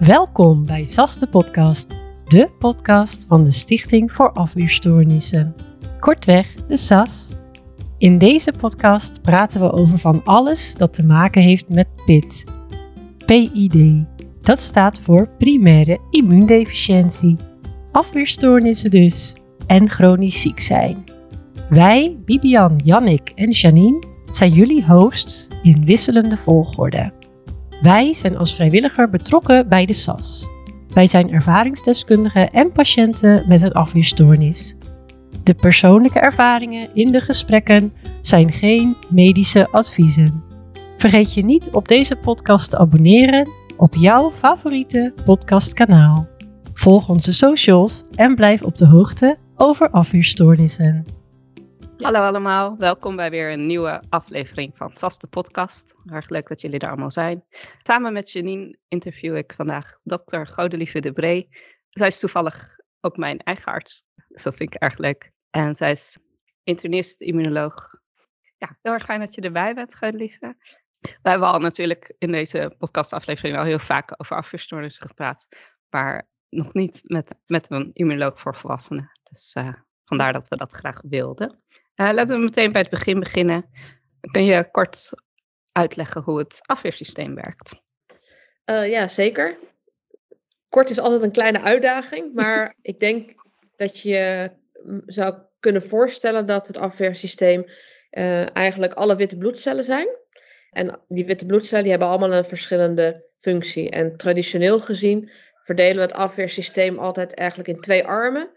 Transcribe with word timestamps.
Welkom 0.00 0.66
bij 0.66 0.84
SAS 0.84 1.18
de 1.18 1.26
podcast, 1.26 1.88
de 2.24 2.50
podcast 2.58 3.26
van 3.26 3.44
de 3.44 3.50
Stichting 3.50 4.12
voor 4.12 4.32
Afweerstoornissen. 4.32 5.54
Kortweg, 6.00 6.54
de 6.68 6.76
SAS. 6.76 7.36
In 7.98 8.18
deze 8.18 8.52
podcast 8.52 9.22
praten 9.22 9.60
we 9.60 9.72
over 9.72 9.98
van 9.98 10.20
alles 10.24 10.74
dat 10.74 10.94
te 10.94 11.06
maken 11.06 11.42
heeft 11.42 11.68
met 11.68 11.88
PIT. 12.06 12.44
PID. 13.26 14.04
Dat 14.40 14.60
staat 14.60 15.00
voor 15.00 15.28
primaire 15.38 15.98
immuundeficiëntie. 16.10 17.36
Afweerstoornissen 17.92 18.90
dus. 18.90 19.36
En 19.66 19.90
chronisch 19.90 20.40
ziek 20.40 20.60
zijn. 20.60 21.04
Wij, 21.68 22.16
Bibian, 22.24 22.80
Jannik 22.84 23.32
en 23.34 23.50
Janine, 23.50 24.02
zijn 24.30 24.52
jullie 24.52 24.84
hosts 24.84 25.48
in 25.62 25.84
wisselende 25.84 26.36
volgorde. 26.36 27.12
Wij 27.84 28.14
zijn 28.14 28.36
als 28.36 28.54
vrijwilliger 28.54 29.10
betrokken 29.10 29.68
bij 29.68 29.86
de 29.86 29.92
SAS. 29.92 30.48
Wij 30.88 31.06
zijn 31.06 31.32
ervaringsdeskundigen 31.32 32.52
en 32.52 32.72
patiënten 32.72 33.44
met 33.48 33.62
een 33.62 33.72
afweerstoornis. 33.72 34.76
De 35.42 35.54
persoonlijke 35.54 36.18
ervaringen 36.18 36.88
in 36.94 37.12
de 37.12 37.20
gesprekken 37.20 37.92
zijn 38.20 38.52
geen 38.52 38.96
medische 39.10 39.68
adviezen. 39.70 40.42
Vergeet 40.98 41.34
je 41.34 41.44
niet 41.44 41.74
op 41.74 41.88
deze 41.88 42.16
podcast 42.16 42.70
te 42.70 42.78
abonneren 42.78 43.48
op 43.76 43.94
jouw 43.94 44.32
favoriete 44.32 45.12
podcastkanaal. 45.24 46.26
Volg 46.74 47.08
onze 47.08 47.32
socials 47.32 48.04
en 48.14 48.34
blijf 48.34 48.62
op 48.62 48.76
de 48.76 48.86
hoogte 48.86 49.36
over 49.56 49.90
afweerstoornissen. 49.90 51.04
Hallo 52.04 52.20
allemaal, 52.20 52.76
welkom 52.76 53.16
bij 53.16 53.30
weer 53.30 53.52
een 53.52 53.66
nieuwe 53.66 54.02
aflevering 54.08 54.76
van 54.76 54.96
SAS 54.96 55.18
de 55.18 55.26
podcast. 55.26 55.94
Erg 56.06 56.28
leuk 56.28 56.48
dat 56.48 56.60
jullie 56.60 56.78
er 56.78 56.88
allemaal 56.88 57.10
zijn. 57.10 57.44
Samen 57.82 58.12
met 58.12 58.30
Janine 58.30 58.78
interview 58.88 59.36
ik 59.36 59.52
vandaag 59.56 59.98
dokter 60.02 60.46
Godelieve 60.46 61.00
de 61.00 61.12
Bree. 61.12 61.48
Zij 61.90 62.06
is 62.06 62.18
toevallig 62.18 62.76
ook 63.00 63.16
mijn 63.16 63.38
eigen 63.38 63.72
arts, 63.72 64.04
dus 64.28 64.42
dat 64.42 64.54
vind 64.54 64.74
ik 64.74 64.80
erg 64.80 64.98
leuk. 64.98 65.32
En 65.50 65.74
zij 65.74 65.90
is 65.90 66.18
internist, 66.62 67.20
immunoloog. 67.20 67.90
Ja, 68.58 68.78
heel 68.82 68.92
erg 68.92 69.04
fijn 69.04 69.20
dat 69.20 69.34
je 69.34 69.40
erbij 69.40 69.74
bent, 69.74 69.96
Godelieve. 69.96 70.56
We 71.00 71.30
hebben 71.30 71.48
al 71.48 71.58
natuurlijk 71.58 72.14
in 72.18 72.32
deze 72.32 72.74
podcastaflevering 72.78 73.56
al 73.56 73.64
heel 73.64 73.78
vaak 73.78 74.14
over 74.16 74.36
afweerstoornissen 74.36 75.06
gepraat, 75.06 75.46
maar 75.90 76.28
nog 76.48 76.72
niet 76.72 77.00
met, 77.02 77.34
met 77.46 77.70
een 77.70 77.90
immunoloog 77.92 78.40
voor 78.40 78.56
volwassenen. 78.56 79.10
Dus 79.22 79.54
uh, 79.58 79.74
vandaar 80.16 80.32
dat 80.32 80.48
we 80.48 80.56
dat 80.56 80.72
graag 80.72 81.00
wilden. 81.08 81.62
Uh, 81.96 82.12
laten 82.12 82.36
we 82.36 82.42
meteen 82.42 82.72
bij 82.72 82.80
het 82.80 82.90
begin 82.90 83.20
beginnen. 83.20 83.64
Kun 84.30 84.44
je 84.44 84.70
kort 84.70 85.10
uitleggen 85.72 86.22
hoe 86.22 86.38
het 86.38 86.58
afweersysteem 86.62 87.34
werkt? 87.34 87.82
Uh, 88.70 88.90
ja, 88.90 89.08
zeker. 89.08 89.58
Kort 90.68 90.90
is 90.90 90.98
altijd 90.98 91.22
een 91.22 91.32
kleine 91.32 91.60
uitdaging, 91.60 92.34
maar 92.40 92.74
ik 92.82 93.00
denk 93.00 93.34
dat 93.76 94.00
je 94.00 94.50
zou 95.06 95.34
kunnen 95.60 95.82
voorstellen 95.82 96.46
dat 96.46 96.66
het 96.66 96.78
afweersysteem 96.78 97.64
uh, 98.10 98.56
eigenlijk 98.56 98.92
alle 98.92 99.16
witte 99.16 99.36
bloedcellen 99.36 99.84
zijn. 99.84 100.08
En 100.70 101.00
die 101.08 101.24
witte 101.24 101.46
bloedcellen 101.46 101.82
die 101.82 101.90
hebben 101.90 102.08
allemaal 102.08 102.32
een 102.32 102.44
verschillende 102.44 103.24
functie. 103.38 103.90
En 103.90 104.16
traditioneel 104.16 104.78
gezien 104.78 105.30
verdelen 105.62 105.96
we 105.96 106.02
het 106.02 106.12
afweersysteem 106.12 106.98
altijd 106.98 107.34
eigenlijk 107.34 107.68
in 107.68 107.80
twee 107.80 108.04
armen 108.04 108.50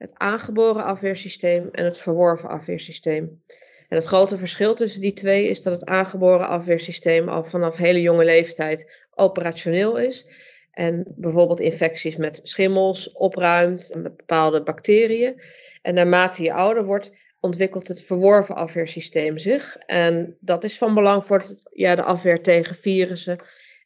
het 0.00 0.12
aangeboren 0.14 0.84
afweersysteem 0.84 1.68
en 1.72 1.84
het 1.84 1.98
verworven 1.98 2.48
afweersysteem. 2.48 3.42
En 3.88 3.96
het 3.96 4.04
grote 4.04 4.38
verschil 4.38 4.74
tussen 4.74 5.00
die 5.00 5.12
twee 5.12 5.48
is 5.48 5.62
dat 5.62 5.72
het 5.80 5.88
aangeboren 5.88 6.48
afweersysteem 6.48 7.28
al 7.28 7.44
vanaf 7.44 7.76
hele 7.76 8.00
jonge 8.00 8.24
leeftijd 8.24 9.06
operationeel 9.14 9.98
is. 9.98 10.26
En 10.72 11.04
bijvoorbeeld 11.16 11.60
infecties 11.60 12.16
met 12.16 12.40
schimmels 12.42 13.12
opruimt 13.12 13.94
met 13.94 14.16
bepaalde 14.16 14.62
bacteriën. 14.62 15.40
En 15.82 15.94
naarmate 15.94 16.42
je 16.42 16.52
ouder 16.52 16.84
wordt, 16.84 17.12
ontwikkelt 17.40 17.88
het 17.88 18.02
verworven 18.02 18.54
afweersysteem 18.54 19.38
zich. 19.38 19.76
En 19.76 20.36
dat 20.40 20.64
is 20.64 20.78
van 20.78 20.94
belang 20.94 21.24
voor 21.24 21.44
ja, 21.72 21.94
de 21.94 22.02
afweer 22.02 22.42
tegen 22.42 22.76
virussen 22.76 23.38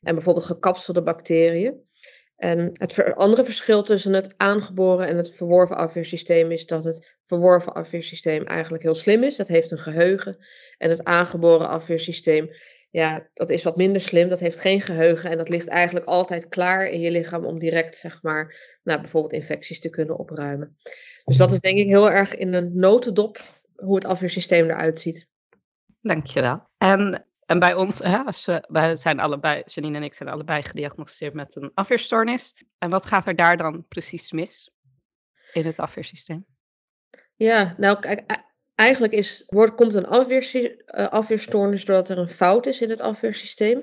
en 0.03 0.15
bijvoorbeeld 0.15 0.47
gekapselde 0.47 1.03
bacteriën. 1.03 1.83
En 2.44 2.71
het 2.72 3.15
andere 3.15 3.44
verschil 3.44 3.82
tussen 3.82 4.12
het 4.12 4.34
aangeboren 4.37 5.09
en 5.09 5.16
het 5.16 5.34
verworven 5.34 5.77
afweersysteem 5.77 6.50
is 6.50 6.66
dat 6.66 6.84
het 6.84 7.16
verworven 7.27 7.72
afweersysteem 7.72 8.44
eigenlijk 8.44 8.82
heel 8.82 8.94
slim 8.94 9.22
is. 9.22 9.37
Dat 9.37 9.49
heeft 9.49 9.71
een 9.71 9.78
geheugen. 9.78 10.37
En 10.78 10.91
het 10.91 11.04
aangeboren 11.04 11.69
afweersysteem, 11.69 12.50
ja, 12.91 13.28
dat 13.34 13.50
is 13.50 13.62
wat 13.62 13.77
minder 13.77 14.00
slim. 14.00 14.28
Dat 14.28 14.41
heeft 14.41 14.60
geen 14.60 14.81
geheugen 14.81 15.31
en 15.31 15.37
dat 15.37 15.49
ligt 15.49 15.69
eigenlijk 15.69 16.06
altijd 16.06 16.49
klaar 16.49 16.87
in 16.87 17.00
je 17.00 17.10
lichaam 17.10 17.44
om 17.44 17.59
direct, 17.59 17.97
zeg 17.97 18.22
maar, 18.22 18.77
nou, 18.83 19.00
bijvoorbeeld 19.00 19.33
infecties 19.33 19.81
te 19.81 19.91
kunnen 19.91 20.19
opruimen. 20.19 20.77
Dus 21.25 21.37
dat 21.37 21.53
is 21.53 21.60
denk 21.60 21.78
ik 21.78 21.87
heel 21.87 22.10
erg 22.10 22.34
in 22.34 22.53
een 22.53 22.71
notendop 22.75 23.41
hoe 23.77 23.94
het 23.94 24.04
afweersysteem 24.04 24.65
eruit 24.65 24.99
ziet. 24.99 25.28
Dankjewel. 26.00 26.62
En 26.78 27.27
en 27.47 27.59
bij 27.59 27.75
ons, 27.75 28.00
we, 28.44 28.65
wij 28.69 28.97
zijn 28.97 29.21
allebei, 29.21 29.62
Janine 29.66 29.97
en 29.97 30.03
ik 30.03 30.15
zijn 30.15 30.28
allebei 30.28 30.62
gediagnosticeerd 30.62 31.34
met 31.34 31.56
een 31.56 31.71
afweerstoornis. 31.75 32.55
En 32.78 32.91
wat 32.91 33.06
gaat 33.06 33.27
er 33.27 33.37
daar 33.37 33.56
dan 33.56 33.84
precies 33.88 34.32
mis 34.32 34.71
in 35.53 35.66
het 35.66 35.78
afweersysteem? 35.78 36.47
Ja, 37.37 37.75
nou 37.77 37.99
kijk, 37.99 38.44
eigenlijk 38.75 39.12
is, 39.12 39.43
wordt, 39.47 39.75
komt 39.75 39.94
een 39.94 40.06
afweer, 40.06 40.54
uh, 40.54 41.06
afweerstoornis 41.06 41.84
doordat 41.84 42.09
er 42.09 42.19
een 42.19 42.28
fout 42.28 42.66
is 42.66 42.81
in 42.81 42.91
het 42.91 43.00
afweersysteem. 43.00 43.83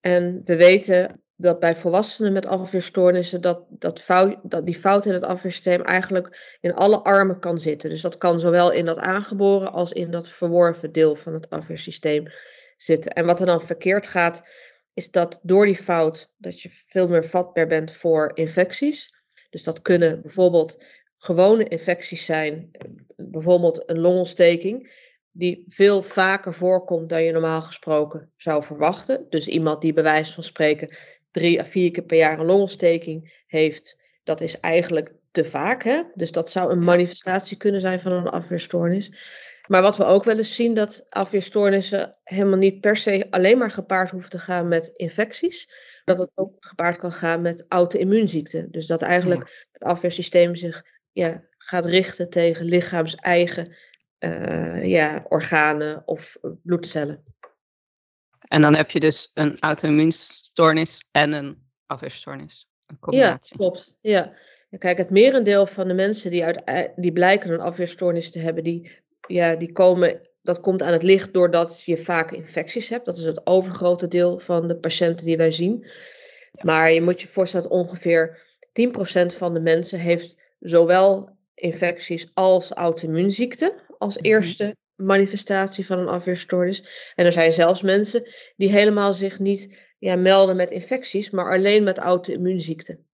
En 0.00 0.40
we 0.44 0.56
weten 0.56 1.22
dat 1.36 1.60
bij 1.60 1.76
volwassenen 1.76 2.32
met 2.32 2.46
afweerstoornissen 2.46 3.40
dat, 3.40 3.64
dat, 3.68 4.00
fout, 4.00 4.36
dat 4.42 4.66
die 4.66 4.78
fout 4.78 5.06
in 5.06 5.12
het 5.12 5.24
afweersysteem 5.24 5.82
eigenlijk 5.82 6.56
in 6.60 6.74
alle 6.74 6.98
armen 6.98 7.38
kan 7.38 7.58
zitten. 7.58 7.90
Dus 7.90 8.00
dat 8.00 8.18
kan 8.18 8.40
zowel 8.40 8.72
in 8.72 8.84
dat 8.84 8.98
aangeboren 8.98 9.72
als 9.72 9.92
in 9.92 10.10
dat 10.10 10.28
verworven 10.28 10.92
deel 10.92 11.16
van 11.16 11.34
het 11.34 11.50
afweersysteem 11.50 12.26
zitten. 12.82 13.12
En 13.12 13.26
wat 13.26 13.40
er 13.40 13.46
dan 13.46 13.60
verkeerd 13.60 14.06
gaat, 14.06 14.48
is 14.94 15.10
dat 15.10 15.40
door 15.42 15.66
die 15.66 15.76
fout 15.76 16.32
dat 16.36 16.60
je 16.60 16.68
veel 16.86 17.08
meer 17.08 17.24
vatbaar 17.24 17.66
bent 17.66 17.92
voor 17.92 18.30
infecties. 18.34 19.14
Dus 19.50 19.62
dat 19.62 19.82
kunnen 19.82 20.22
bijvoorbeeld 20.22 20.84
gewone 21.18 21.64
infecties 21.64 22.24
zijn, 22.24 22.70
bijvoorbeeld 23.16 23.90
een 23.90 24.00
longontsteking, 24.00 24.92
die 25.32 25.64
veel 25.66 26.02
vaker 26.02 26.54
voorkomt 26.54 27.08
dan 27.08 27.22
je 27.22 27.32
normaal 27.32 27.62
gesproken 27.62 28.32
zou 28.36 28.62
verwachten. 28.62 29.26
Dus 29.28 29.46
iemand 29.48 29.80
die 29.80 29.92
bij 29.92 30.02
wijze 30.02 30.32
van 30.32 30.42
spreken 30.42 30.96
drie 31.30 31.60
à 31.60 31.64
vier 31.64 31.90
keer 31.90 32.04
per 32.04 32.16
jaar 32.16 32.38
een 32.38 32.46
longontsteking 32.46 33.42
heeft, 33.46 33.96
dat 34.24 34.40
is 34.40 34.60
eigenlijk 34.60 35.12
te 35.30 35.44
vaak. 35.44 35.82
Hè? 35.82 36.02
Dus 36.14 36.32
dat 36.32 36.50
zou 36.50 36.72
een 36.72 36.84
manifestatie 36.84 37.56
kunnen 37.56 37.80
zijn 37.80 38.00
van 38.00 38.12
een 38.12 38.28
afweerstoornis. 38.28 39.12
Maar 39.70 39.82
wat 39.82 39.96
we 39.96 40.04
ook 40.04 40.24
wel 40.24 40.36
eens 40.36 40.54
zien, 40.54 40.74
dat 40.74 41.06
afweerstoornissen 41.08 42.18
helemaal 42.24 42.58
niet 42.58 42.80
per 42.80 42.96
se 42.96 43.26
alleen 43.30 43.58
maar 43.58 43.70
gepaard 43.70 44.10
hoeven 44.10 44.30
te 44.30 44.38
gaan 44.38 44.68
met 44.68 44.86
infecties. 44.86 45.72
Dat 46.04 46.18
het 46.18 46.30
ook 46.34 46.56
gepaard 46.60 46.96
kan 46.96 47.12
gaan 47.12 47.40
met 47.40 47.66
auto-immuunziekten. 47.68 48.70
Dus 48.70 48.86
dat 48.86 49.02
eigenlijk 49.02 49.66
het 49.72 49.82
afweersysteem 49.82 50.56
zich 50.56 50.84
ja, 51.12 51.44
gaat 51.58 51.86
richten 51.86 52.30
tegen 52.30 52.64
lichaams-eigen 52.64 53.76
uh, 54.18 54.84
ja, 54.84 55.24
organen 55.28 56.02
of 56.04 56.36
bloedcellen. 56.62 57.24
En 58.40 58.60
dan 58.60 58.76
heb 58.76 58.90
je 58.90 59.00
dus 59.00 59.30
een 59.34 59.58
auto-immuunstoornis 59.58 61.04
en 61.10 61.32
een 61.32 61.70
afweerstoornis. 61.86 62.68
Een 62.86 62.98
combinatie. 62.98 63.56
Ja, 63.58 63.64
klopt. 63.64 63.96
Ja. 64.00 64.32
Kijk, 64.78 64.98
het 64.98 65.10
merendeel 65.10 65.66
van 65.66 65.88
de 65.88 65.94
mensen 65.94 66.30
die, 66.30 66.44
uit, 66.44 66.64
eh, 66.64 66.88
die 66.96 67.12
blijken 67.12 67.52
een 67.52 67.60
afweerstoornis 67.60 68.30
te 68.30 68.40
hebben, 68.40 68.64
die 68.64 69.08
ja, 69.30 69.56
die 69.56 69.72
komen, 69.72 70.20
dat 70.42 70.60
komt 70.60 70.82
aan 70.82 70.92
het 70.92 71.02
licht 71.02 71.32
doordat 71.32 71.82
je 71.82 71.96
vaak 71.96 72.32
infecties 72.32 72.88
hebt. 72.88 73.04
Dat 73.04 73.18
is 73.18 73.24
het 73.24 73.46
overgrote 73.46 74.08
deel 74.08 74.38
van 74.38 74.68
de 74.68 74.76
patiënten 74.76 75.26
die 75.26 75.36
wij 75.36 75.50
zien. 75.50 75.86
Maar 76.60 76.92
je 76.92 77.02
moet 77.02 77.20
je 77.20 77.28
voorstellen 77.28 77.68
dat 77.68 77.78
ongeveer 77.78 78.38
10% 78.72 79.26
van 79.26 79.54
de 79.54 79.60
mensen 79.60 79.98
heeft 79.98 80.36
zowel 80.60 81.38
infecties 81.54 82.30
als 82.34 82.70
auto-immuunziekten 82.70 83.72
als 83.98 84.16
mhm. 84.16 84.26
eerste 84.26 84.76
manifestatie 84.96 85.86
van 85.86 85.98
een 85.98 86.08
afweerstoornis. 86.08 87.12
En 87.14 87.26
er 87.26 87.32
zijn 87.32 87.52
zelfs 87.52 87.82
mensen 87.82 88.28
die 88.56 88.70
helemaal 88.70 89.12
zich 89.12 89.38
niet 89.38 89.88
ja, 89.98 90.16
melden 90.16 90.56
met 90.56 90.70
infecties, 90.70 91.30
maar 91.30 91.52
alleen 91.52 91.82
met 91.82 91.98
auto-immuunziekten. 91.98 93.06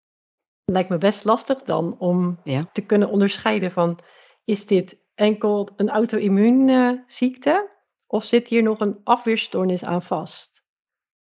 Lijkt 0.65 0.89
me 0.89 0.99
best 0.99 1.25
lastig 1.25 1.63
dan 1.63 1.99
om 1.99 2.41
ja. 2.45 2.71
te 2.73 2.87
kunnen 2.87 3.09
onderscheiden 3.09 3.73
van 3.73 4.01
is 4.45 4.67
dit 4.67 4.99
enkel 5.17 5.69
een 5.77 5.91
auto-immuunziekte? 5.91 7.71
Of 8.07 8.25
zit 8.25 8.49
hier 8.49 8.63
nog 8.63 8.81
een 8.81 9.01
afweerstoornis 9.05 9.85
aan 9.85 10.03
vast? 10.03 10.65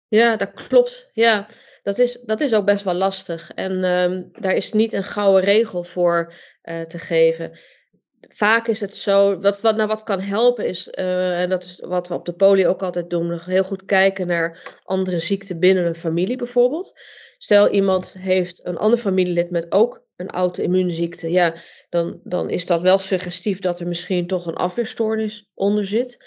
Ja, 0.08 0.36
dat 0.36 0.52
klopt. 0.52 1.10
Ja, 1.12 1.48
dat 1.82 1.98
is, 1.98 2.20
dat 2.20 2.40
is 2.40 2.54
ook 2.54 2.64
best 2.64 2.84
wel 2.84 2.94
lastig. 2.94 3.50
En 3.54 3.84
um, 3.84 4.28
daar 4.32 4.54
is 4.54 4.72
niet 4.72 4.92
een 4.92 5.04
gouden 5.04 5.44
regel 5.44 5.84
voor 5.84 6.34
uh, 6.62 6.80
te 6.80 6.98
geven. 6.98 7.58
Vaak 8.20 8.68
is 8.68 8.80
het 8.80 8.96
zo, 8.96 9.40
wat, 9.40 9.60
wat, 9.60 9.76
nou, 9.76 9.88
wat 9.88 10.02
kan 10.02 10.20
helpen 10.20 10.66
is, 10.66 10.88
uh, 10.88 11.40
en 11.40 11.48
dat 11.48 11.62
is 11.62 11.80
wat 11.86 12.08
we 12.08 12.14
op 12.14 12.24
de 12.24 12.32
poli 12.32 12.66
ook 12.66 12.82
altijd 12.82 13.10
doen, 13.10 13.26
nog 13.26 13.44
heel 13.44 13.64
goed 13.64 13.84
kijken 13.84 14.26
naar 14.26 14.78
andere 14.84 15.18
ziekten 15.18 15.58
binnen 15.58 15.86
een 15.86 15.94
familie 15.94 16.36
bijvoorbeeld. 16.36 17.00
Stel 17.38 17.68
iemand 17.68 18.16
heeft 18.18 18.60
een 18.64 18.76
ander 18.76 18.98
familielid 18.98 19.50
met 19.50 19.72
ook 19.72 20.06
een 20.16 20.30
auto-immuunziekte, 20.30 21.30
ja, 21.30 21.54
dan, 21.88 22.20
dan 22.24 22.50
is 22.50 22.66
dat 22.66 22.82
wel 22.82 22.98
suggestief 22.98 23.58
dat 23.58 23.80
er 23.80 23.86
misschien 23.86 24.26
toch 24.26 24.46
een 24.46 24.54
afweerstoornis 24.54 25.50
onder 25.54 25.86
zit. 25.86 26.24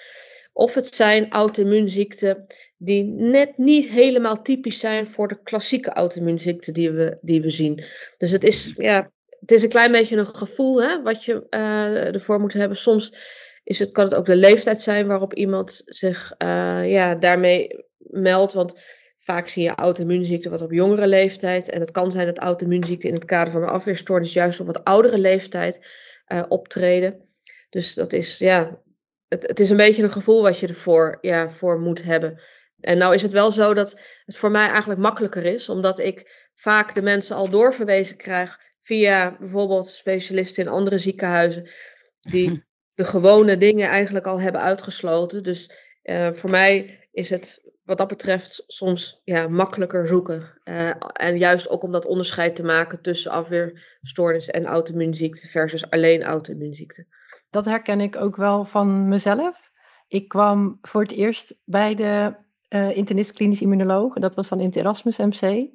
Of 0.54 0.74
het 0.74 0.94
zijn 0.94 1.30
auto-immuunziekten 1.30 2.46
die 2.78 3.04
net 3.04 3.58
niet 3.58 3.90
helemaal 3.90 4.42
typisch 4.42 4.80
zijn 4.80 5.06
voor 5.06 5.28
de 5.28 5.42
klassieke 5.44 5.90
auto-immuunziekten 5.90 6.74
die 6.74 6.92
we, 6.92 7.18
die 7.22 7.42
we 7.42 7.50
zien. 7.50 7.84
Dus 8.18 8.32
het 8.32 8.44
is, 8.44 8.74
ja, 8.78 9.12
het 9.40 9.52
is 9.52 9.62
een 9.62 9.70
klein 9.70 9.92
beetje 9.92 10.18
een 10.18 10.36
gevoel 10.36 10.82
hè, 10.82 11.02
wat 11.02 11.26
je 11.26 11.48
uh, 11.50 12.14
ervoor 12.14 12.40
moet 12.40 12.54
hebben. 12.54 12.78
Soms 12.78 13.14
is 13.64 13.80
het, 13.80 13.92
kan 13.92 14.04
het 14.04 14.16
ook 14.16 14.26
de 14.26 14.36
leeftijd 14.36 14.82
zijn 14.82 15.08
waarop 15.08 15.34
iemand 15.34 15.82
zich 15.86 16.34
uh, 16.44 16.92
ja, 16.92 17.16
daarmee 17.16 17.86
meldt. 17.98 18.54
Want 18.54 18.82
vaak 19.24 19.48
zie 19.48 19.64
je 19.64 19.76
auto-immuunziekte 19.76 20.50
wat 20.50 20.62
op 20.62 20.72
jongere 20.72 21.08
leeftijd. 21.08 21.70
En 21.70 21.80
het 21.80 21.92
kan 21.92 22.12
zijn 22.12 22.26
dat 22.26 22.38
auto-immuunziekte 22.38 23.08
in 23.08 23.14
het 23.14 23.26
kader 23.26 23.54
van 23.54 23.62
een 23.62 23.70
afweerstoornis 23.70 24.34
juist 24.34 24.60
op 24.60 24.66
wat 24.66 24.84
oudere 24.84 25.18
leeftijd 25.18 25.88
uh, 26.28 26.44
optreden. 26.48 27.30
Dus 27.70 27.94
dat 27.94 28.14
is, 28.14 28.38
ja, 28.38 28.82
het, 29.28 29.48
het 29.48 29.60
is 29.60 29.70
een 29.70 29.78
beetje 29.78 30.04
een 30.04 30.12
gevoel 30.12 30.42
wat 30.42 30.60
je 30.60 30.68
ervoor 30.68 31.18
ja, 31.22 31.50
voor 31.50 31.80
moet 31.80 32.04
hebben. 32.04 32.42
En 32.80 32.98
nou 32.98 33.14
is 33.14 33.22
het 33.22 33.32
wel 33.32 33.52
zo 33.52 33.74
dat 33.74 34.00
het 34.26 34.38
voor 34.38 34.52
mij 34.52 34.68
eigenlijk 34.68 35.00
makkelijker 35.00 35.44
is, 35.44 35.70
omdat 35.70 36.00
ik 36.00 36.50
vaak 36.56 36.96
de 36.96 37.02
mensen 37.02 37.36
al 37.36 37.50
doorverwezen 37.50 38.18
krijg 38.18 38.60
via 38.82 39.38
bijvoorbeeld 39.40 39.88
specialisten 39.88 40.64
in 40.64 40.72
andere 40.72 40.98
ziekenhuizen, 40.98 41.70
die 42.20 42.64
de 42.94 43.04
gewone 43.04 43.58
dingen 43.58 43.90
eigenlijk 43.90 44.26
al 44.26 44.40
hebben 44.40 44.62
uitgesloten. 44.62 45.44
Dus 45.44 45.72
uh, 46.04 46.34
voor 46.34 46.50
mij 46.50 47.00
is 47.12 47.30
het 47.30 47.72
wat 47.92 48.00
dat 48.00 48.18
betreft 48.18 48.64
soms 48.68 49.22
ja, 49.24 49.48
makkelijker 49.48 50.08
zoeken. 50.08 50.44
Uh, 50.64 50.90
en 51.14 51.38
juist 51.38 51.70
ook 51.70 51.84
om 51.84 51.92
dat 51.92 52.06
onderscheid 52.06 52.56
te 52.56 52.64
maken 52.64 53.02
tussen 53.02 53.32
afweerstoornis 53.32 54.50
en 54.50 54.66
auto-immuunziekte 54.66 55.48
versus 55.48 55.90
alleen 55.90 56.24
auto-immuunziekte. 56.24 57.06
Dat 57.50 57.66
herken 57.66 58.02
ik 58.02 58.16
ook 58.16 58.36
wel 58.36 58.66
van 58.66 59.08
mezelf. 59.08 59.72
Ik 60.08 60.28
kwam 60.28 60.78
voor 60.82 61.02
het 61.02 61.12
eerst 61.12 61.56
bij 61.66 61.96
de 61.96 62.36
uh, 62.70 62.98
internist 62.98 63.34
klinisch 63.34 63.62
immunoloog. 63.62 64.14
Dat 64.14 64.36
was 64.36 64.50
dan 64.50 64.60
in 64.60 64.66
het 64.66 64.76
Erasmus 64.76 65.18
MC. 65.18 65.70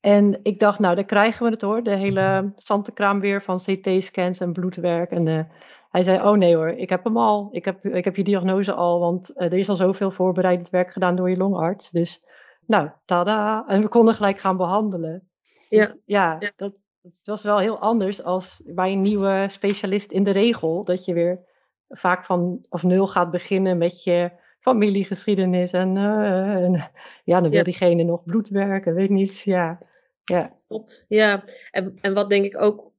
En 0.00 0.40
ik 0.42 0.58
dacht, 0.58 0.78
nou, 0.78 0.94
daar 0.94 1.04
krijgen 1.04 1.44
we 1.44 1.50
het 1.50 1.62
hoor. 1.62 1.82
De 1.82 1.96
hele 1.96 2.52
zantekraam 2.56 3.20
weer 3.20 3.42
van 3.42 3.58
CT-scans 3.58 4.40
en 4.40 4.52
bloedwerk. 4.52 5.10
En 5.10 5.24
de, 5.24 5.46
hij 5.92 6.02
zei, 6.02 6.28
oh 6.28 6.36
nee 6.36 6.56
hoor, 6.56 6.68
ik 6.68 6.88
heb 6.88 7.04
hem 7.04 7.16
al. 7.16 7.48
Ik 7.50 7.64
heb, 7.64 7.84
ik 7.84 8.04
heb 8.04 8.16
je 8.16 8.24
diagnose 8.24 8.72
al, 8.72 9.00
want 9.00 9.30
uh, 9.36 9.46
er 9.46 9.58
is 9.58 9.68
al 9.68 9.76
zoveel 9.76 10.10
voorbereidend 10.10 10.70
werk 10.70 10.90
gedaan 10.90 11.16
door 11.16 11.30
je 11.30 11.36
longarts. 11.36 11.90
Dus, 11.90 12.24
nou, 12.66 12.90
tada. 13.04 13.64
En 13.66 13.82
we 13.82 13.88
konden 13.88 14.14
gelijk 14.14 14.38
gaan 14.38 14.56
behandelen. 14.56 15.28
Ja, 15.68 15.84
dus, 15.84 15.94
ja, 16.04 16.36
ja. 16.40 16.50
Dat, 16.56 16.72
dat 17.02 17.24
was 17.24 17.42
wel 17.42 17.58
heel 17.58 17.78
anders 17.78 18.22
als 18.22 18.62
bij 18.64 18.92
een 18.92 19.02
nieuwe 19.02 19.46
specialist 19.48 20.10
in 20.10 20.24
de 20.24 20.30
regel. 20.30 20.84
Dat 20.84 21.04
je 21.04 21.14
weer 21.14 21.40
vaak 21.88 22.24
van 22.24 22.66
of 22.68 22.82
nul 22.82 23.06
gaat 23.06 23.30
beginnen 23.30 23.78
met 23.78 24.04
je 24.04 24.30
familiegeschiedenis. 24.60 25.72
En, 25.72 25.96
uh, 25.96 26.64
en 26.64 26.90
ja, 27.24 27.40
dan 27.40 27.50
wil 27.50 27.58
ja. 27.58 27.64
diegene 27.64 28.02
nog 28.02 28.24
bloedwerk 28.24 28.84
weet 28.84 29.10
niet. 29.10 29.40
Ja, 29.40 29.78
ja. 30.24 30.52
Klopt. 30.68 31.04
Ja, 31.08 31.44
en, 31.70 31.98
en 32.00 32.14
wat 32.14 32.30
denk 32.30 32.44
ik 32.44 32.62
ook 32.62 32.91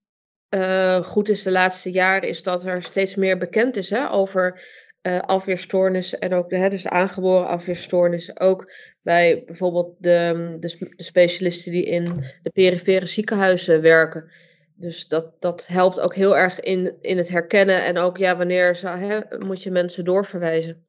uh, 0.54 1.04
goed 1.04 1.30
is 1.30 1.44
de 1.44 1.52
laatste 1.52 1.92
jaren, 1.92 2.30
is 2.30 2.44
dat 2.44 2.66
er 2.66 2.84
steeds 2.84 3.16
meer 3.16 3.38
bekend 3.38 3.76
is 3.76 3.90
hè, 3.90 4.12
over 4.12 4.64
uh, 5.02 5.20
afweerstoornissen 5.20 6.20
en 6.20 6.34
ook 6.34 6.52
hè, 6.52 6.70
dus 6.70 6.88
aangeboren 6.88 7.48
afweerstoornissen. 7.48 8.40
Ook 8.40 8.72
bij 9.02 9.44
bijvoorbeeld 9.46 9.96
de, 10.00 10.56
de, 10.60 10.78
de, 10.96 11.04
specialisten 11.04 11.72
die 11.72 11.86
in 11.86 12.24
de 12.42 12.50
perifere 12.50 13.06
ziekenhuizen 13.06 13.82
werken. 13.82 14.32
Dus 14.76 15.08
dat, 15.08 15.42
dat 15.42 15.68
helpt 15.68 16.00
ook 16.00 16.16
heel 16.16 16.38
erg 16.38 16.60
in, 16.60 16.96
in 17.02 17.18
het 17.18 17.30
herkennen 17.30 17.86
en 17.86 17.98
ook 17.98 18.18
ja, 18.18 18.38
wanneer 18.38 18.76
zou, 18.76 18.98
hè, 18.98 19.20
moet 19.40 19.64
je 19.64 19.72
mensen 19.72 20.06
doorverwijzen. 20.06 20.86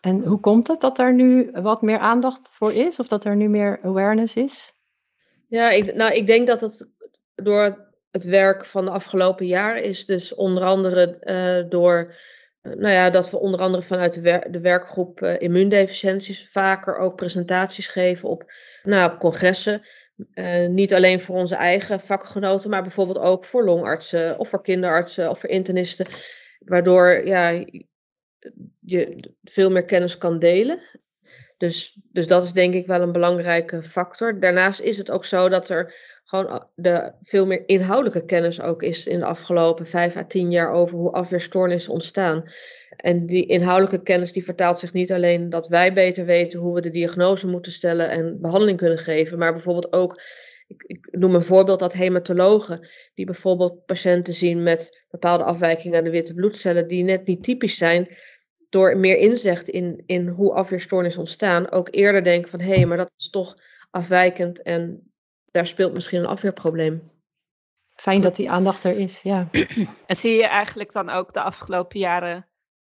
En 0.00 0.24
hoe 0.24 0.40
komt 0.40 0.68
het 0.68 0.80
dat 0.80 0.98
er 0.98 1.14
nu 1.14 1.50
wat 1.52 1.82
meer 1.82 1.98
aandacht 1.98 2.50
voor 2.52 2.72
is? 2.72 2.98
Of 2.98 3.08
dat 3.08 3.24
er 3.24 3.36
nu 3.36 3.48
meer 3.48 3.80
awareness 3.82 4.34
is? 4.34 4.74
Ja, 5.48 5.70
ik, 5.70 5.94
nou, 5.94 6.12
ik 6.12 6.26
denk 6.26 6.46
dat 6.46 6.60
het 6.60 6.88
door 7.34 7.91
het 8.12 8.24
werk 8.24 8.64
van 8.64 8.84
de 8.84 8.90
afgelopen 8.90 9.46
jaren 9.46 9.82
is. 9.82 10.06
Dus 10.06 10.34
onder 10.34 10.64
andere 10.64 11.16
uh, 11.20 11.70
door, 11.70 12.14
uh, 12.62 12.72
nou 12.72 12.92
ja, 12.92 13.10
dat 13.10 13.30
we 13.30 13.38
onder 13.38 13.60
andere 13.60 13.82
vanuit 13.82 14.14
de, 14.14 14.20
wer 14.20 14.52
de 14.52 14.60
werkgroep 14.60 15.22
uh, 15.22 15.40
immuundeficiënties 15.40 16.48
vaker 16.48 16.96
ook 16.96 17.16
presentaties 17.16 17.88
geven 17.88 18.28
op, 18.28 18.52
nou, 18.82 19.12
op 19.12 19.18
congressen. 19.18 19.82
niet 20.68 20.94
alleen 20.94 21.20
voor 21.20 21.36
onze 21.36 21.54
eigen 21.54 22.00
vakgenoten, 22.00 22.70
maar 22.70 22.82
bijvoorbeeld 22.82 23.18
ook 23.18 23.44
voor 23.44 23.64
longartsen 23.64 24.38
of 24.38 24.48
voor 24.48 24.62
kinderartsen 24.62 25.30
of 25.30 25.40
voor 25.40 25.48
internisten. 25.48 26.06
Waardoor 26.58 27.26
ja, 27.26 27.64
je 28.80 29.34
veel 29.42 29.70
meer 29.70 29.84
kennis 29.84 30.18
kan 30.18 30.38
delen. 30.38 30.80
Dus, 31.62 31.98
dus 32.12 32.26
dat 32.26 32.44
is 32.44 32.52
denk 32.52 32.74
ik 32.74 32.86
wel 32.86 33.00
een 33.00 33.12
belangrijke 33.12 33.82
factor. 33.82 34.40
Daarnaast 34.40 34.80
is 34.80 34.98
het 34.98 35.10
ook 35.10 35.24
zo 35.24 35.48
dat 35.48 35.68
er 35.68 35.94
gewoon 36.32 36.66
de 36.74 37.12
veel 37.22 37.46
meer 37.46 37.62
inhoudelijke 37.66 38.24
kennis 38.24 38.60
ook 38.60 38.82
is 38.82 39.06
in 39.06 39.18
de 39.18 39.24
afgelopen 39.24 39.86
vijf 39.86 40.16
à 40.16 40.24
tien 40.24 40.50
jaar 40.50 40.70
over 40.70 40.98
hoe 40.98 41.12
afweerstoornissen 41.12 41.92
ontstaan. 41.92 42.44
En 42.96 43.26
die 43.26 43.46
inhoudelijke 43.46 44.02
kennis 44.02 44.32
die 44.32 44.44
vertaalt 44.44 44.78
zich 44.78 44.92
niet 44.92 45.12
alleen 45.12 45.50
dat 45.50 45.68
wij 45.68 45.92
beter 45.92 46.24
weten 46.24 46.58
hoe 46.58 46.74
we 46.74 46.80
de 46.80 46.90
diagnose 46.90 47.46
moeten 47.46 47.72
stellen 47.72 48.10
en 48.10 48.40
behandeling 48.40 48.78
kunnen 48.78 48.98
geven, 48.98 49.38
maar 49.38 49.52
bijvoorbeeld 49.52 49.92
ook 49.92 50.22
ik, 50.66 50.82
ik, 50.86 51.08
noem 51.10 51.34
een 51.34 51.42
voorbeeld 51.42 51.78
dat 51.78 51.92
hematologen, 51.92 52.88
die 53.14 53.26
bijvoorbeeld 53.26 53.84
patiënten 53.86 54.34
zien 54.34 54.62
met 54.62 55.04
bepaalde 55.10 55.44
afwijkingen 55.44 55.98
aan 55.98 56.04
de 56.04 56.10
witte 56.10 56.34
bloedcellen, 56.34 56.88
die 56.88 57.04
net 57.04 57.26
niet 57.26 57.42
typisch 57.42 57.76
zijn, 57.76 58.16
door 58.68 58.96
meer 58.96 59.16
inzicht 59.16 59.68
in, 59.68 60.02
in 60.06 60.28
hoe 60.28 60.52
afweerstoornissen 60.52 61.20
ontstaan, 61.20 61.70
ook 61.70 61.88
eerder 61.90 62.24
denken 62.24 62.50
van 62.50 62.60
hé, 62.60 62.74
hey, 62.74 62.86
maar 62.86 62.96
dat 62.96 63.10
is 63.16 63.30
toch 63.30 63.54
afwijkend 63.90 64.62
en 64.62 65.11
daar 65.52 65.66
speelt 65.66 65.92
misschien 65.92 66.20
een 66.20 66.26
afweerprobleem. 66.26 67.10
Fijn 67.94 68.20
dat 68.20 68.36
die 68.36 68.50
aandacht 68.50 68.84
er 68.84 68.98
is, 68.98 69.22
ja. 69.22 69.48
En 70.06 70.16
zie 70.16 70.36
je 70.36 70.46
eigenlijk 70.46 70.92
dan 70.92 71.10
ook 71.10 71.32
de 71.32 71.42
afgelopen 71.42 71.98
jaren 71.98 72.46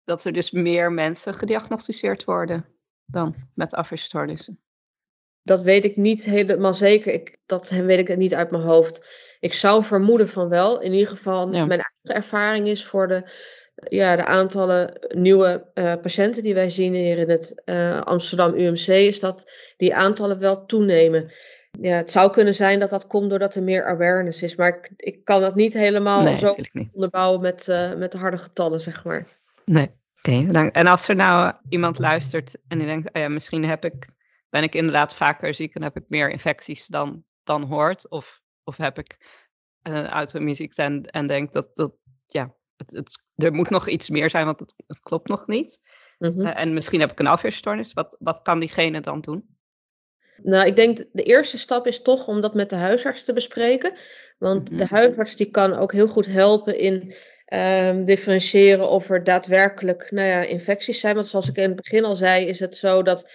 dat 0.05 0.25
er 0.25 0.33
dus 0.33 0.51
meer 0.51 0.93
mensen 0.93 1.35
gediagnosticeerd 1.35 2.25
worden 2.25 2.65
dan 3.07 3.35
met 3.55 3.75
afweerstoornissen? 3.75 4.61
Dat 5.43 5.63
weet 5.63 5.85
ik 5.85 5.97
niet 5.97 6.25
helemaal 6.25 6.75
zeker. 6.75 7.13
Ik, 7.13 7.37
dat 7.47 7.69
weet 7.69 8.09
ik 8.09 8.17
niet 8.17 8.35
uit 8.35 8.51
mijn 8.51 8.63
hoofd. 8.63 9.07
Ik 9.41 9.55
zou 9.55 9.85
vermoeden 9.85 10.29
van 10.29 10.49
wel. 10.49 10.81
In 10.81 10.93
ieder 10.93 11.09
geval, 11.09 11.49
mijn 11.49 11.71
eigen 11.71 11.93
ervaring 12.03 12.67
is 12.67 12.85
voor 12.85 13.09
de, 13.09 13.31
ja, 13.75 14.17
de 14.17 14.25
aantallen 14.25 15.09
nieuwe 15.09 15.71
uh, 15.75 15.95
patiënten 16.03 16.43
die 16.43 16.55
wij 16.55 16.71
zien 16.71 16.95
hier 16.95 17.19
in 17.19 17.31
het 17.31 17.63
uh, 17.65 18.01
Amsterdam 18.01 18.55
UMC, 18.55 18.87
is 18.87 19.21
dat 19.21 19.53
die 19.77 19.95
aantallen 19.95 20.39
wel 20.39 20.67
toenemen. 20.67 21.33
Ja, 21.71 21.97
het 21.97 22.11
zou 22.11 22.31
kunnen 22.31 22.55
zijn 22.55 22.81
dat 22.81 22.91
dat 22.91 23.07
komt 23.07 23.31
doordat 23.31 23.55
er 23.55 23.63
meer 23.63 23.87
awareness 23.87 24.43
is. 24.43 24.57
Maar 24.57 24.69
ik, 24.69 24.91
ik 24.97 25.25
kan 25.25 25.41
dat 25.41 25.55
niet 25.55 25.73
helemaal 25.73 26.23
nee, 26.23 26.37
zo 26.37 26.55
onderbouwen 26.93 27.41
met, 27.41 27.69
uh, 27.69 27.95
met 27.95 28.13
de 28.13 28.19
harde 28.19 28.39
getallen, 28.39 28.81
zeg 28.81 29.05
maar. 29.05 29.27
Nee, 29.65 29.91
oké. 30.19 30.49
Okay, 30.49 30.69
en 30.69 30.87
als 30.87 31.09
er 31.09 31.17
nou 31.17 31.55
iemand 31.69 31.99
luistert 31.99 32.57
en 32.69 32.79
die 32.79 32.87
denkt, 32.87 33.13
oh 33.13 33.23
ja, 33.23 33.29
misschien 33.29 33.65
heb 33.65 33.85
ik, 33.85 34.09
ben 34.51 34.63
ik 34.63 34.75
inderdaad 34.75 35.15
vaker 35.15 35.55
ziek 35.55 35.75
en 35.75 35.83
heb 35.83 35.97
ik 35.97 36.05
meer 36.09 36.31
infecties 36.31 36.87
dan, 36.87 37.25
dan 37.45 37.63
hoort. 37.63 38.09
Of, 38.09 38.41
of 38.65 38.77
heb 38.77 38.99
ik 38.99 39.17
een 39.83 40.07
auto-immuunziekte 40.07 40.83
en, 40.83 41.05
en 41.05 41.27
denk 41.27 41.53
dat, 41.53 41.69
dat 41.75 41.93
ja, 42.27 42.55
het, 42.77 42.91
het, 42.91 43.27
er 43.37 43.53
moet 43.53 43.71
nog 43.71 43.89
iets 43.89 44.11
meer 44.11 44.31
zijn, 44.31 44.45
want 44.45 44.61
het, 44.61 44.75
het 44.87 45.01
klopt 45.01 45.29
nog 45.29 45.47
niet. 45.47 45.81
Mm 46.19 46.33
-hmm. 46.33 46.41
uh, 46.41 46.59
en 46.59 46.73
misschien 46.73 47.01
heb 47.01 47.11
ik 47.11 47.19
een 47.19 47.27
afweerstoornis. 47.27 47.93
Wat, 47.93 48.17
wat 48.19 48.43
kan 48.43 48.59
diegene 48.59 49.01
dan 49.01 49.21
doen? 49.21 49.59
Nou, 50.43 50.67
ik 50.67 50.77
denk 50.77 51.05
de 51.13 51.23
eerste 51.23 51.59
stap 51.59 51.87
is 51.87 52.03
toch 52.03 52.29
om 52.29 52.41
dat 52.41 52.55
met 52.55 52.71
de 52.71 52.77
huisarts 52.77 53.25
te 53.25 53.33
bespreken. 53.33 53.93
Want 54.39 54.69
de 54.69 54.85
mhm. 54.85 54.95
huisarts 54.95 55.37
die 55.37 55.51
kan 55.51 55.75
ook 55.75 55.93
heel 55.93 56.09
goed 56.09 56.27
helpen 56.27 56.79
in 56.79 57.15
um, 57.55 58.05
differentiëren 58.05 58.89
of 58.89 59.11
er 59.11 59.25
daadwerkelijk 59.25 60.11
nou 60.11 60.29
ja, 60.29 60.43
infecties 60.43 61.01
zijn. 61.01 61.15
Want 61.15 61.27
zoals 61.27 61.49
ik 61.49 61.57
in 61.57 61.63
het 61.63 61.77
begin 61.77 62.05
al 62.05 62.17
zei, 62.17 62.47
is 62.47 62.61
het 62.61 62.77
zo 62.77 63.03
dat 63.03 63.31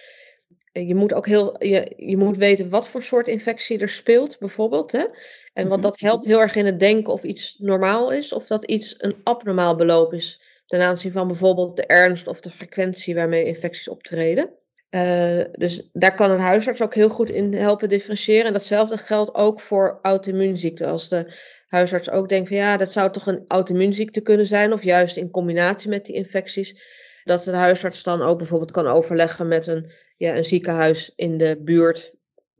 je 0.72 0.94
moet 0.94 1.12
ook 1.12 1.26
heel, 1.26 1.64
je, 1.64 1.92
je 1.96 2.16
moet 2.16 2.36
weten 2.36 2.68
wat 2.68 2.88
voor 2.88 3.02
soort 3.02 3.28
infectie 3.28 3.78
er 3.78 3.88
speelt, 3.88 4.38
bijvoorbeeld. 4.38 4.92
Hè? 4.92 5.04
En 5.52 5.68
want 5.68 5.80
mhm. 5.80 5.90
dat 5.90 6.00
helpt 6.00 6.24
heel 6.24 6.40
erg 6.40 6.54
in 6.54 6.66
het 6.66 6.80
denken 6.80 7.12
of 7.12 7.22
iets 7.22 7.56
normaal 7.58 8.12
is 8.12 8.32
of 8.32 8.46
dat 8.46 8.64
iets 8.64 8.94
een 8.98 9.16
abnormaal 9.22 9.76
beloop 9.76 10.12
is. 10.12 10.40
Ten 10.66 10.80
aanzien 10.80 11.12
van 11.12 11.26
bijvoorbeeld 11.26 11.76
de 11.76 11.86
ernst 11.86 12.26
of 12.26 12.40
de 12.40 12.50
frequentie 12.50 13.14
waarmee 13.14 13.44
infecties 13.44 13.88
optreden. 13.88 14.50
Uh, 14.90 15.44
dus 15.52 15.88
daar 15.92 16.14
kan 16.14 16.30
een 16.30 16.38
huisarts 16.38 16.82
ook 16.82 16.94
heel 16.94 17.08
goed 17.08 17.30
in 17.30 17.54
helpen 17.54 17.88
differentiëren. 17.88 18.46
En 18.46 18.52
datzelfde 18.52 18.98
geldt 18.98 19.34
ook 19.34 19.60
voor 19.60 19.98
auto-immuunziekten. 20.02 20.86
Als 20.86 21.08
de 21.08 21.34
huisarts 21.66 22.10
ook 22.10 22.28
denkt 22.28 22.48
van 22.48 22.56
ja, 22.56 22.76
dat 22.76 22.92
zou 22.92 23.12
toch 23.12 23.26
een 23.26 23.42
auto-immuunziekte 23.46 24.20
kunnen 24.20 24.46
zijn, 24.46 24.72
of 24.72 24.82
juist 24.82 25.16
in 25.16 25.30
combinatie 25.30 25.88
met 25.88 26.04
die 26.04 26.14
infecties, 26.14 26.80
dat 27.24 27.44
de 27.44 27.56
huisarts 27.56 28.02
dan 28.02 28.22
ook 28.22 28.38
bijvoorbeeld 28.38 28.70
kan 28.70 28.86
overleggen 28.86 29.48
met 29.48 29.66
een, 29.66 29.90
ja, 30.16 30.36
een 30.36 30.44
ziekenhuis 30.44 31.12
in 31.16 31.38
de 31.38 31.60
buurt 31.64 32.14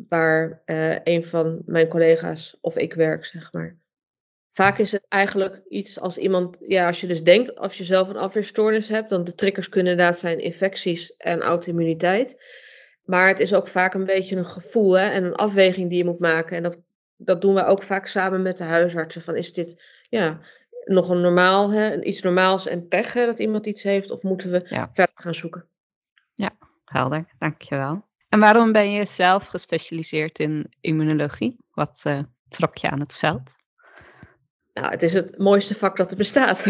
waar 0.09 0.63
uh, 0.67 0.97
een 1.05 1.25
van 1.25 1.63
mijn 1.67 1.89
collega's 1.89 2.59
of 2.61 2.77
ik 2.77 2.95
werk, 2.95 3.25
zeg 3.25 3.53
maar. 3.53 3.79
Vaak 4.57 4.79
is 4.79 4.93
het 4.93 5.07
eigenlijk 5.09 5.63
iets 5.69 6.01
als 6.01 6.19
iemand, 6.19 6.57
ja, 6.61 6.87
als 6.87 7.01
je 7.01 7.07
dus 7.07 7.23
denkt, 7.23 7.57
als 7.57 7.79
je 7.79 7.85
zelf 7.85 8.09
een 8.09 8.17
afweerstoornis 8.17 8.89
hebt, 8.89 9.11
dan 9.11 9.25
de 9.25 9.35
triggers 9.35 9.69
kunnen 9.69 9.93
inderdaad 9.93 10.19
zijn 10.19 10.39
infecties 10.39 11.17
en 11.17 11.41
auto-immuniteit. 11.41 12.45
Maar 13.05 13.29
het 13.29 13.41
is 13.41 13.55
ook 13.55 13.69
vaak 13.69 13.95
een 13.95 14.05
beetje 14.05 14.37
een 14.37 14.47
gevoel 14.47 14.99
hè, 14.99 15.09
en 15.09 15.25
een 15.25 15.35
afweging 15.35 15.89
die 15.89 15.99
je 15.99 16.05
moet 16.05 16.19
maken. 16.19 16.57
En 16.57 16.63
dat, 16.63 16.83
dat 17.17 17.41
doen 17.41 17.55
we 17.55 17.65
ook 17.65 17.83
vaak 17.83 18.07
samen 18.07 18.43
met 18.43 18.59
de 18.59 18.65
huisartsen. 18.65 19.23
Van 19.23 19.37
is 19.37 19.53
dit 19.53 19.83
ja, 20.09 20.41
nog 20.85 21.09
een 21.09 21.21
normaal, 21.21 21.71
hè, 21.71 22.03
iets 22.03 22.23
normaals 22.23 22.67
en 22.67 22.89
pech 22.89 23.13
hè, 23.13 23.27
dat 23.27 23.39
iemand 23.39 23.67
iets 23.67 23.83
heeft? 23.83 24.11
Of 24.11 24.23
moeten 24.23 24.51
we 24.51 24.89
verder 24.93 25.15
gaan 25.15 25.35
zoeken? 25.35 25.69
Ja, 26.35 26.51
helder. 26.85 27.25
Dankjewel. 27.39 28.05
En 28.29 28.41
waarom 28.41 28.73
ben 28.73 28.93
je 28.93 29.05
zelf 29.05 29.47
gespecialiseerd 29.47 30.39
in 30.39 30.73
immunologie? 30.81 31.57
Wat 31.71 32.03
uh, 32.07 32.21
trok 32.49 32.77
je 32.77 32.91
aan 32.91 33.01
het 33.01 33.19
veld? 33.19 33.65
Nou, 34.77 34.91
het 34.91 35.03
is 35.03 35.15
het 35.15 35.39
mooiste 35.39 35.75
vak 35.75 35.97
dat 35.97 36.11
er 36.11 36.17
bestaat. 36.17 36.65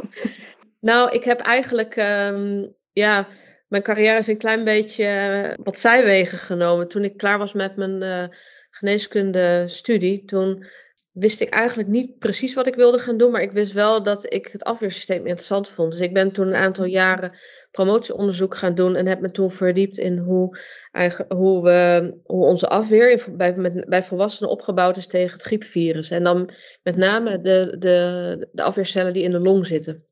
nou, 0.90 1.10
ik 1.10 1.24
heb 1.24 1.40
eigenlijk, 1.40 1.96
um, 1.96 2.74
ja, 2.92 3.28
mijn 3.68 3.82
carrière 3.82 4.18
is 4.18 4.26
een 4.26 4.38
klein 4.38 4.64
beetje 4.64 5.56
wat 5.62 5.78
zijwegen 5.78 6.38
genomen. 6.38 6.88
Toen 6.88 7.04
ik 7.04 7.16
klaar 7.16 7.38
was 7.38 7.52
met 7.52 7.76
mijn 7.76 8.02
uh, 8.02 8.24
geneeskunde 8.70 9.62
studie, 9.66 10.24
toen 10.24 10.66
wist 11.10 11.40
ik 11.40 11.50
eigenlijk 11.50 11.88
niet 11.88 12.18
precies 12.18 12.54
wat 12.54 12.66
ik 12.66 12.74
wilde 12.74 12.98
gaan 12.98 13.16
doen, 13.16 13.30
maar 13.30 13.42
ik 13.42 13.52
wist 13.52 13.72
wel 13.72 14.02
dat 14.02 14.32
ik 14.32 14.48
het 14.52 14.64
afweersysteem 14.64 15.26
interessant 15.26 15.68
vond. 15.68 15.92
Dus 15.92 16.00
ik 16.00 16.12
ben 16.12 16.32
toen 16.32 16.46
een 16.46 16.54
aantal 16.54 16.84
jaren 16.84 17.36
promotieonderzoek 17.72 18.56
gaan 18.56 18.74
doen 18.74 18.96
en 18.96 19.06
heb 19.06 19.20
me 19.20 19.30
toen 19.30 19.50
verdiept 19.50 19.98
in 19.98 20.18
hoe, 20.18 20.58
hoe, 21.28 21.62
we, 21.62 22.12
hoe 22.24 22.44
onze 22.44 22.68
afweer 22.68 23.24
bij, 23.36 23.84
bij 23.88 24.02
volwassenen 24.02 24.50
opgebouwd 24.50 24.96
is 24.96 25.06
tegen 25.06 25.32
het 25.32 25.42
griepvirus. 25.42 26.10
En 26.10 26.24
dan 26.24 26.50
met 26.82 26.96
name 26.96 27.40
de, 27.40 27.76
de, 27.78 28.48
de 28.52 28.62
afweercellen 28.62 29.12
die 29.12 29.22
in 29.22 29.30
de 29.30 29.40
long 29.40 29.66
zitten. 29.66 30.06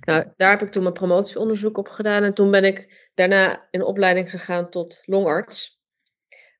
Nou, 0.00 0.24
daar 0.36 0.50
heb 0.50 0.62
ik 0.62 0.72
toen 0.72 0.82
mijn 0.82 0.94
promotieonderzoek 0.94 1.78
op 1.78 1.88
gedaan 1.88 2.22
en 2.22 2.34
toen 2.34 2.50
ben 2.50 2.64
ik 2.64 3.10
daarna 3.14 3.66
in 3.70 3.84
opleiding 3.84 4.30
gegaan 4.30 4.70
tot 4.70 5.02
longarts. 5.04 5.80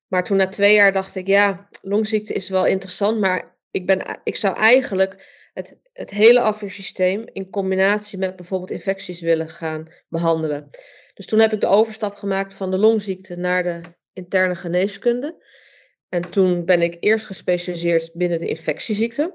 Maar 0.08 0.24
toen 0.24 0.36
na 0.36 0.46
twee 0.46 0.74
jaar 0.74 0.92
dacht 0.92 1.14
ik, 1.14 1.26
ja, 1.26 1.68
longziekte 1.82 2.32
is 2.32 2.48
wel 2.48 2.66
interessant, 2.66 3.20
maar 3.20 3.56
ik, 3.70 3.86
ben, 3.86 4.20
ik 4.24 4.36
zou 4.36 4.56
eigenlijk 4.56 5.41
het, 5.52 5.78
het 5.92 6.10
hele 6.10 6.40
afweersysteem 6.40 7.24
in 7.32 7.50
combinatie 7.50 8.18
met 8.18 8.36
bijvoorbeeld 8.36 8.70
infecties 8.70 9.20
willen 9.20 9.48
gaan 9.48 9.92
behandelen. 10.08 10.66
Dus 11.14 11.26
toen 11.26 11.38
heb 11.38 11.52
ik 11.52 11.60
de 11.60 11.66
overstap 11.66 12.14
gemaakt 12.14 12.54
van 12.54 12.70
de 12.70 12.78
longziekte 12.78 13.36
naar 13.36 13.62
de 13.62 13.80
interne 14.12 14.54
geneeskunde. 14.54 15.44
En 16.08 16.30
toen 16.30 16.64
ben 16.64 16.82
ik 16.82 16.96
eerst 17.00 17.26
gespecialiseerd 17.26 18.10
binnen 18.14 18.38
de 18.38 18.48
infectieziekten. 18.48 19.34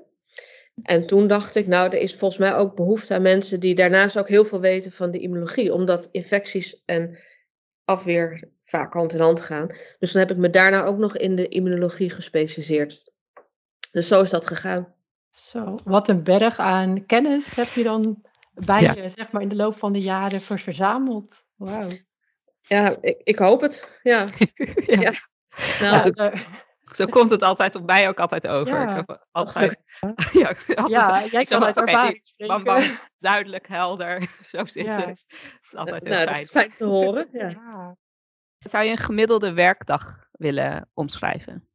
En 0.81 1.07
toen 1.07 1.27
dacht 1.27 1.55
ik, 1.55 1.67
nou, 1.67 1.89
er 1.89 2.01
is 2.01 2.15
volgens 2.15 2.39
mij 2.39 2.55
ook 2.55 2.75
behoefte 2.75 3.13
aan 3.13 3.21
mensen 3.21 3.59
die 3.59 3.75
daarnaast 3.75 4.19
ook 4.19 4.27
heel 4.27 4.45
veel 4.45 4.59
weten 4.59 4.91
van 4.91 5.11
de 5.11 5.19
immunologie, 5.19 5.73
omdat 5.73 6.09
infecties 6.11 6.81
en 6.85 7.19
afweer 7.85 8.49
vaak 8.63 8.93
hand 8.93 9.13
in 9.13 9.19
hand 9.19 9.41
gaan. 9.41 9.67
Dus 9.99 10.11
dan 10.11 10.21
heb 10.21 10.31
ik 10.31 10.37
me 10.37 10.49
daarna 10.49 10.83
ook 10.83 10.97
nog 10.97 11.17
in 11.17 11.35
de 11.35 11.47
immunologie 11.47 12.09
gespecialiseerd. 12.09 13.13
Dus 13.91 14.07
zo 14.07 14.21
is 14.21 14.29
dat 14.29 14.47
gegaan. 14.47 14.95
Zo, 15.37 15.79
wat 15.83 16.07
een 16.07 16.23
berg 16.23 16.59
aan 16.59 17.05
kennis 17.05 17.55
heb 17.55 17.67
je 17.67 17.83
dan 17.83 18.21
bij 18.53 18.81
je, 18.81 19.09
zeg 19.09 19.31
maar, 19.31 19.41
in 19.41 19.49
de 19.49 19.55
loop 19.55 19.77
van 19.77 19.93
de 19.93 20.01
jaren 20.01 20.41
verzameld. 20.41 21.43
Wauw. 21.55 21.89
Ja, 22.61 22.97
ik, 23.01 23.21
ik, 23.23 23.39
hoop 23.39 23.61
het. 23.61 23.99
Ja. 24.03 24.27
ja. 24.85 25.01
ja. 25.01 25.11
Nou, 25.79 25.99
zo, 25.99 26.31
zo, 26.95 27.05
komt 27.05 27.31
het 27.31 27.41
altijd 27.41 27.75
op 27.75 27.85
mij 27.85 28.07
ook 28.07 28.19
altijd 28.19 28.47
over. 28.47 28.73
Ja. 28.73 28.89
Ik 28.89 28.95
heb 28.95 29.27
altijd, 29.31 29.81
ja, 30.31 30.47
altijd, 30.75 30.87
ja, 30.87 31.25
jij 31.25 31.43
kan 31.43 31.63
uit 31.63 31.77
ervaring 31.77 32.33
bam, 32.37 32.63
bam, 32.63 32.99
duidelijk, 33.19 33.67
helder. 33.67 34.29
Zo 34.51 34.65
zit 34.65 34.87
het. 34.87 35.05
Het 35.05 35.25
is 35.61 35.75
altijd 35.75 36.03
heel 36.03 36.13
nou, 36.13 36.23
fijn. 36.23 36.33
Dat 36.33 36.41
is 36.41 36.51
fijn 36.51 36.73
te 36.73 36.85
horen. 36.85 37.27
Ja. 37.31 37.95
Zou 38.57 38.85
je 38.85 38.91
een 38.91 38.97
gemiddelde 38.97 39.53
werkdag 39.53 40.27
willen 40.31 40.89
omschrijven? 40.93 41.67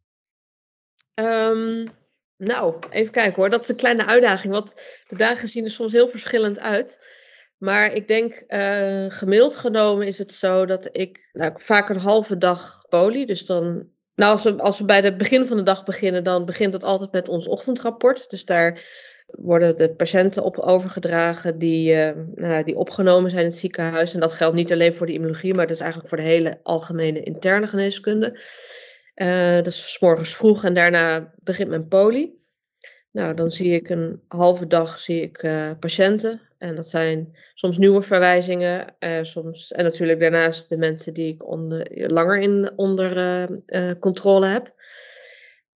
Um, 1.14 2.00
nou, 2.44 2.74
even 2.90 3.12
kijken 3.12 3.34
hoor. 3.34 3.50
Dat 3.50 3.62
is 3.62 3.68
een 3.68 3.76
kleine 3.76 4.06
uitdaging, 4.06 4.52
want 4.52 4.74
de 5.08 5.16
dagen 5.16 5.48
zien 5.48 5.64
er 5.64 5.70
soms 5.70 5.92
heel 5.92 6.08
verschillend 6.08 6.60
uit. 6.60 7.06
Maar 7.58 7.92
ik 7.92 8.08
denk, 8.08 8.44
uh, 8.48 9.04
gemiddeld 9.08 9.56
genomen 9.56 10.06
is 10.06 10.18
het 10.18 10.34
zo 10.34 10.66
dat 10.66 10.88
ik 10.92 11.28
nou, 11.32 11.52
vaak 11.56 11.88
een 11.88 11.98
halve 11.98 12.38
dag 12.38 12.84
poli. 12.88 13.26
Dus 13.26 13.46
dan, 13.46 13.88
nou, 14.14 14.32
als 14.32 14.42
we, 14.42 14.56
als 14.56 14.78
we 14.78 14.84
bij 14.84 15.00
het 15.00 15.16
begin 15.16 15.46
van 15.46 15.56
de 15.56 15.62
dag 15.62 15.84
beginnen, 15.84 16.24
dan 16.24 16.44
begint 16.44 16.72
het 16.72 16.84
altijd 16.84 17.12
met 17.12 17.28
ons 17.28 17.48
ochtendrapport. 17.48 18.30
Dus 18.30 18.44
daar 18.44 18.82
worden 19.26 19.76
de 19.76 19.94
patiënten 19.94 20.42
op 20.42 20.58
overgedragen 20.58 21.58
die, 21.58 21.94
uh, 21.94 22.10
nou, 22.34 22.64
die 22.64 22.76
opgenomen 22.76 23.30
zijn 23.30 23.42
in 23.42 23.48
het 23.48 23.58
ziekenhuis. 23.58 24.14
En 24.14 24.20
dat 24.20 24.32
geldt 24.32 24.56
niet 24.56 24.72
alleen 24.72 24.94
voor 24.94 25.06
de 25.06 25.12
immunologie, 25.12 25.54
maar 25.54 25.66
dat 25.66 25.74
is 25.76 25.80
eigenlijk 25.80 26.08
voor 26.08 26.18
de 26.18 26.24
hele 26.24 26.60
algemene 26.62 27.22
interne 27.22 27.66
geneeskunde. 27.66 28.38
Uh, 29.14 29.54
dat 29.54 29.66
is 29.66 29.92
s 29.92 29.98
morgens 29.98 30.36
vroeg 30.36 30.64
en 30.64 30.74
daarna 30.74 31.32
begint 31.42 31.68
mijn 31.68 31.88
poli. 31.88 32.40
Nou, 33.10 33.34
dan 33.34 33.50
zie 33.50 33.74
ik 33.74 33.88
een 33.88 34.20
halve 34.28 34.66
dag 34.66 34.98
zie 34.98 35.22
ik, 35.22 35.42
uh, 35.42 35.70
patiënten. 35.80 36.40
En 36.58 36.76
dat 36.76 36.88
zijn 36.88 37.36
soms 37.54 37.78
nieuwe 37.78 38.02
verwijzingen. 38.02 38.94
Uh, 38.98 39.18
soms, 39.22 39.72
en 39.72 39.84
natuurlijk 39.84 40.20
daarnaast 40.20 40.68
de 40.68 40.76
mensen 40.76 41.14
die 41.14 41.32
ik 41.32 41.42
langer 42.10 42.38
in, 42.38 42.72
onder 42.76 43.48
controle 43.98 44.46
heb. 44.46 44.74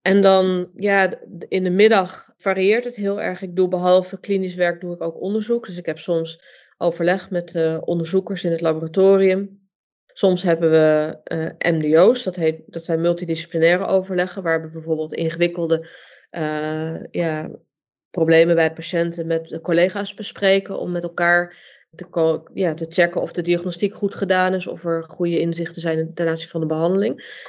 En 0.03 0.23
dan, 0.23 0.71
ja, 0.75 1.15
in 1.49 1.65
de 1.65 1.71
middag 1.71 2.33
varieert 2.37 2.85
het 2.85 2.97
heel 2.97 3.21
erg. 3.21 3.43
Ik 3.43 3.57
doe 3.57 3.69
behalve 3.69 4.21
klinisch 4.21 4.55
werk, 4.55 4.81
doe 4.81 4.95
ik 4.95 5.03
ook 5.03 5.21
onderzoek. 5.21 5.67
Dus 5.67 5.79
ik 5.79 5.87
heb 5.87 5.99
soms 5.99 6.43
overleg 6.79 7.31
met 7.31 7.49
de 7.49 7.81
onderzoekers 7.85 8.45
in 8.45 8.51
het 8.51 8.61
laboratorium. 8.61 9.66
Soms 10.19 10.43
hebben 10.43 10.71
we 10.71 11.19
uh, 11.59 11.73
MDO's, 11.73 12.23
dat, 12.23 12.37
heet, 12.37 12.63
dat 12.67 12.85
zijn 12.85 13.01
multidisciplinaire 13.01 13.87
overleggen, 13.87 14.43
waar 14.43 14.63
we 14.63 14.69
bijvoorbeeld 14.69 15.15
ingewikkelde 15.15 15.89
uh, 16.31 17.05
ja, 17.11 17.51
problemen 18.11 18.55
bij 18.55 18.73
patiënten 18.73 19.27
met 19.27 19.59
collega's 19.63 20.15
bespreken, 20.15 20.79
om 20.79 20.93
met 20.93 21.03
elkaar 21.03 21.57
te, 21.95 22.41
ja, 22.55 22.75
te 22.75 22.87
checken 22.89 23.21
of 23.21 23.33
de 23.33 23.43
diagnostiek 23.43 23.95
goed 23.95 24.15
gedaan 24.15 24.55
is, 24.55 24.67
of 24.67 24.85
er 24.85 25.05
goede 25.05 25.41
inzichten 25.41 25.83
zijn 25.83 26.15
ten 26.15 26.29
aanzien 26.29 26.49
van 26.49 26.61
de 26.61 26.67
behandeling. 26.67 27.45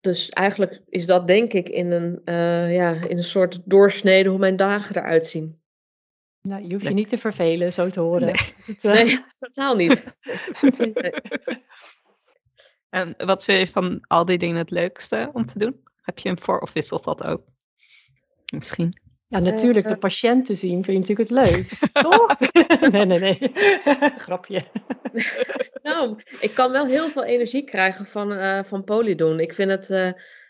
Dus 0.00 0.28
eigenlijk 0.28 0.80
is 0.88 1.06
dat 1.06 1.26
denk 1.26 1.52
ik 1.52 1.68
in 1.68 1.90
een, 1.90 2.20
uh, 2.24 2.74
ja, 2.74 2.92
in 2.92 3.16
een 3.16 3.22
soort 3.22 3.60
doorsnede 3.64 4.28
hoe 4.28 4.38
mijn 4.38 4.56
dagen 4.56 4.96
eruit 4.96 5.26
zien. 5.26 5.62
Nou, 6.48 6.62
je 6.62 6.72
hoeft 6.72 6.84
je 6.84 6.90
niet 6.90 7.08
te 7.08 7.18
vervelen, 7.18 7.72
zo 7.72 7.88
te 7.88 8.00
horen. 8.00 8.26
Nee, 8.26 8.54
uh... 8.82 8.92
nee 8.92 9.24
totaal 9.36 9.76
niet. 9.76 10.04
nee. 10.94 11.12
En 12.88 13.14
wat 13.16 13.44
vind 13.44 13.66
je 13.66 13.72
van 13.72 14.04
al 14.06 14.24
die 14.24 14.38
dingen 14.38 14.56
het 14.56 14.70
leukste 14.70 15.30
om 15.32 15.46
te 15.46 15.58
doen? 15.58 15.82
Heb 16.02 16.18
je 16.18 16.28
hem 16.28 16.40
voor 16.40 16.58
of 16.58 16.72
wisselt 16.72 17.04
dat 17.04 17.24
ook? 17.24 17.42
Misschien. 18.54 19.00
Ja, 19.28 19.38
natuurlijk, 19.38 19.88
de 19.88 19.96
patiënten 19.96 20.56
zien 20.56 20.84
vind 20.84 21.06
je 21.06 21.14
natuurlijk 21.14 21.28
het 21.28 21.54
leukst, 21.54 21.94
toch? 21.94 22.38
nee, 22.90 23.04
nee, 23.04 23.18
nee. 23.18 23.52
Grapje. 24.18 24.62
nou, 25.82 26.22
ik 26.40 26.54
kan 26.54 26.72
wel 26.72 26.86
heel 26.86 27.10
veel 27.10 27.24
energie 27.24 27.64
krijgen 27.64 28.06
van, 28.06 28.32
uh, 28.32 28.62
van 28.64 28.84
polydoen. 28.84 29.40
Ik 29.40 29.54
vind 29.54 29.70
het... 29.70 29.90
Uh, 29.90 30.06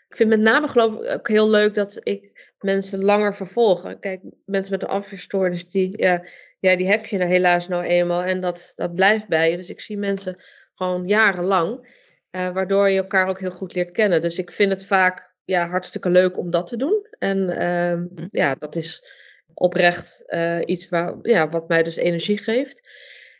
ik 0.09 0.15
vind 0.21 0.29
met 0.29 0.39
name 0.39 0.67
geloof 0.67 1.01
ik 1.01 1.13
ook 1.13 1.27
heel 1.27 1.49
leuk 1.49 1.75
dat 1.75 1.99
ik 2.03 2.53
mensen 2.65 3.03
langer 3.03 3.35
vervolgen. 3.35 3.99
Kijk, 3.99 4.21
mensen 4.45 4.71
met 4.71 4.83
een 4.83 4.89
afweerstoornis, 4.89 5.69
die, 5.69 5.97
ja, 5.97 6.25
ja, 6.59 6.75
die 6.75 6.87
heb 6.87 7.05
je 7.05 7.25
helaas 7.25 7.67
nou 7.67 7.83
eenmaal. 7.83 8.23
En 8.23 8.41
dat, 8.41 8.71
dat 8.75 8.95
blijft 8.95 9.27
bij 9.27 9.51
je. 9.51 9.57
Dus 9.57 9.69
ik 9.69 9.81
zie 9.81 9.97
mensen 9.97 10.41
gewoon 10.75 11.07
jarenlang. 11.07 12.03
Uh, 12.31 12.49
waardoor 12.49 12.89
je 12.89 12.97
elkaar 12.97 13.27
ook 13.27 13.39
heel 13.39 13.51
goed 13.51 13.73
leert 13.73 13.91
kennen. 13.91 14.21
Dus 14.21 14.37
ik 14.37 14.51
vind 14.51 14.71
het 14.71 14.85
vaak 14.85 15.33
ja, 15.43 15.69
hartstikke 15.69 16.09
leuk 16.09 16.37
om 16.37 16.49
dat 16.49 16.67
te 16.67 16.77
doen. 16.77 17.07
En 17.19 17.37
uh, 17.37 18.27
ja, 18.27 18.55
dat 18.59 18.75
is 18.75 19.07
oprecht 19.53 20.23
uh, 20.27 20.59
iets 20.65 20.89
waar, 20.89 21.15
ja, 21.21 21.49
wat 21.49 21.67
mij 21.67 21.83
dus 21.83 21.95
energie 21.95 22.37
geeft. 22.37 22.89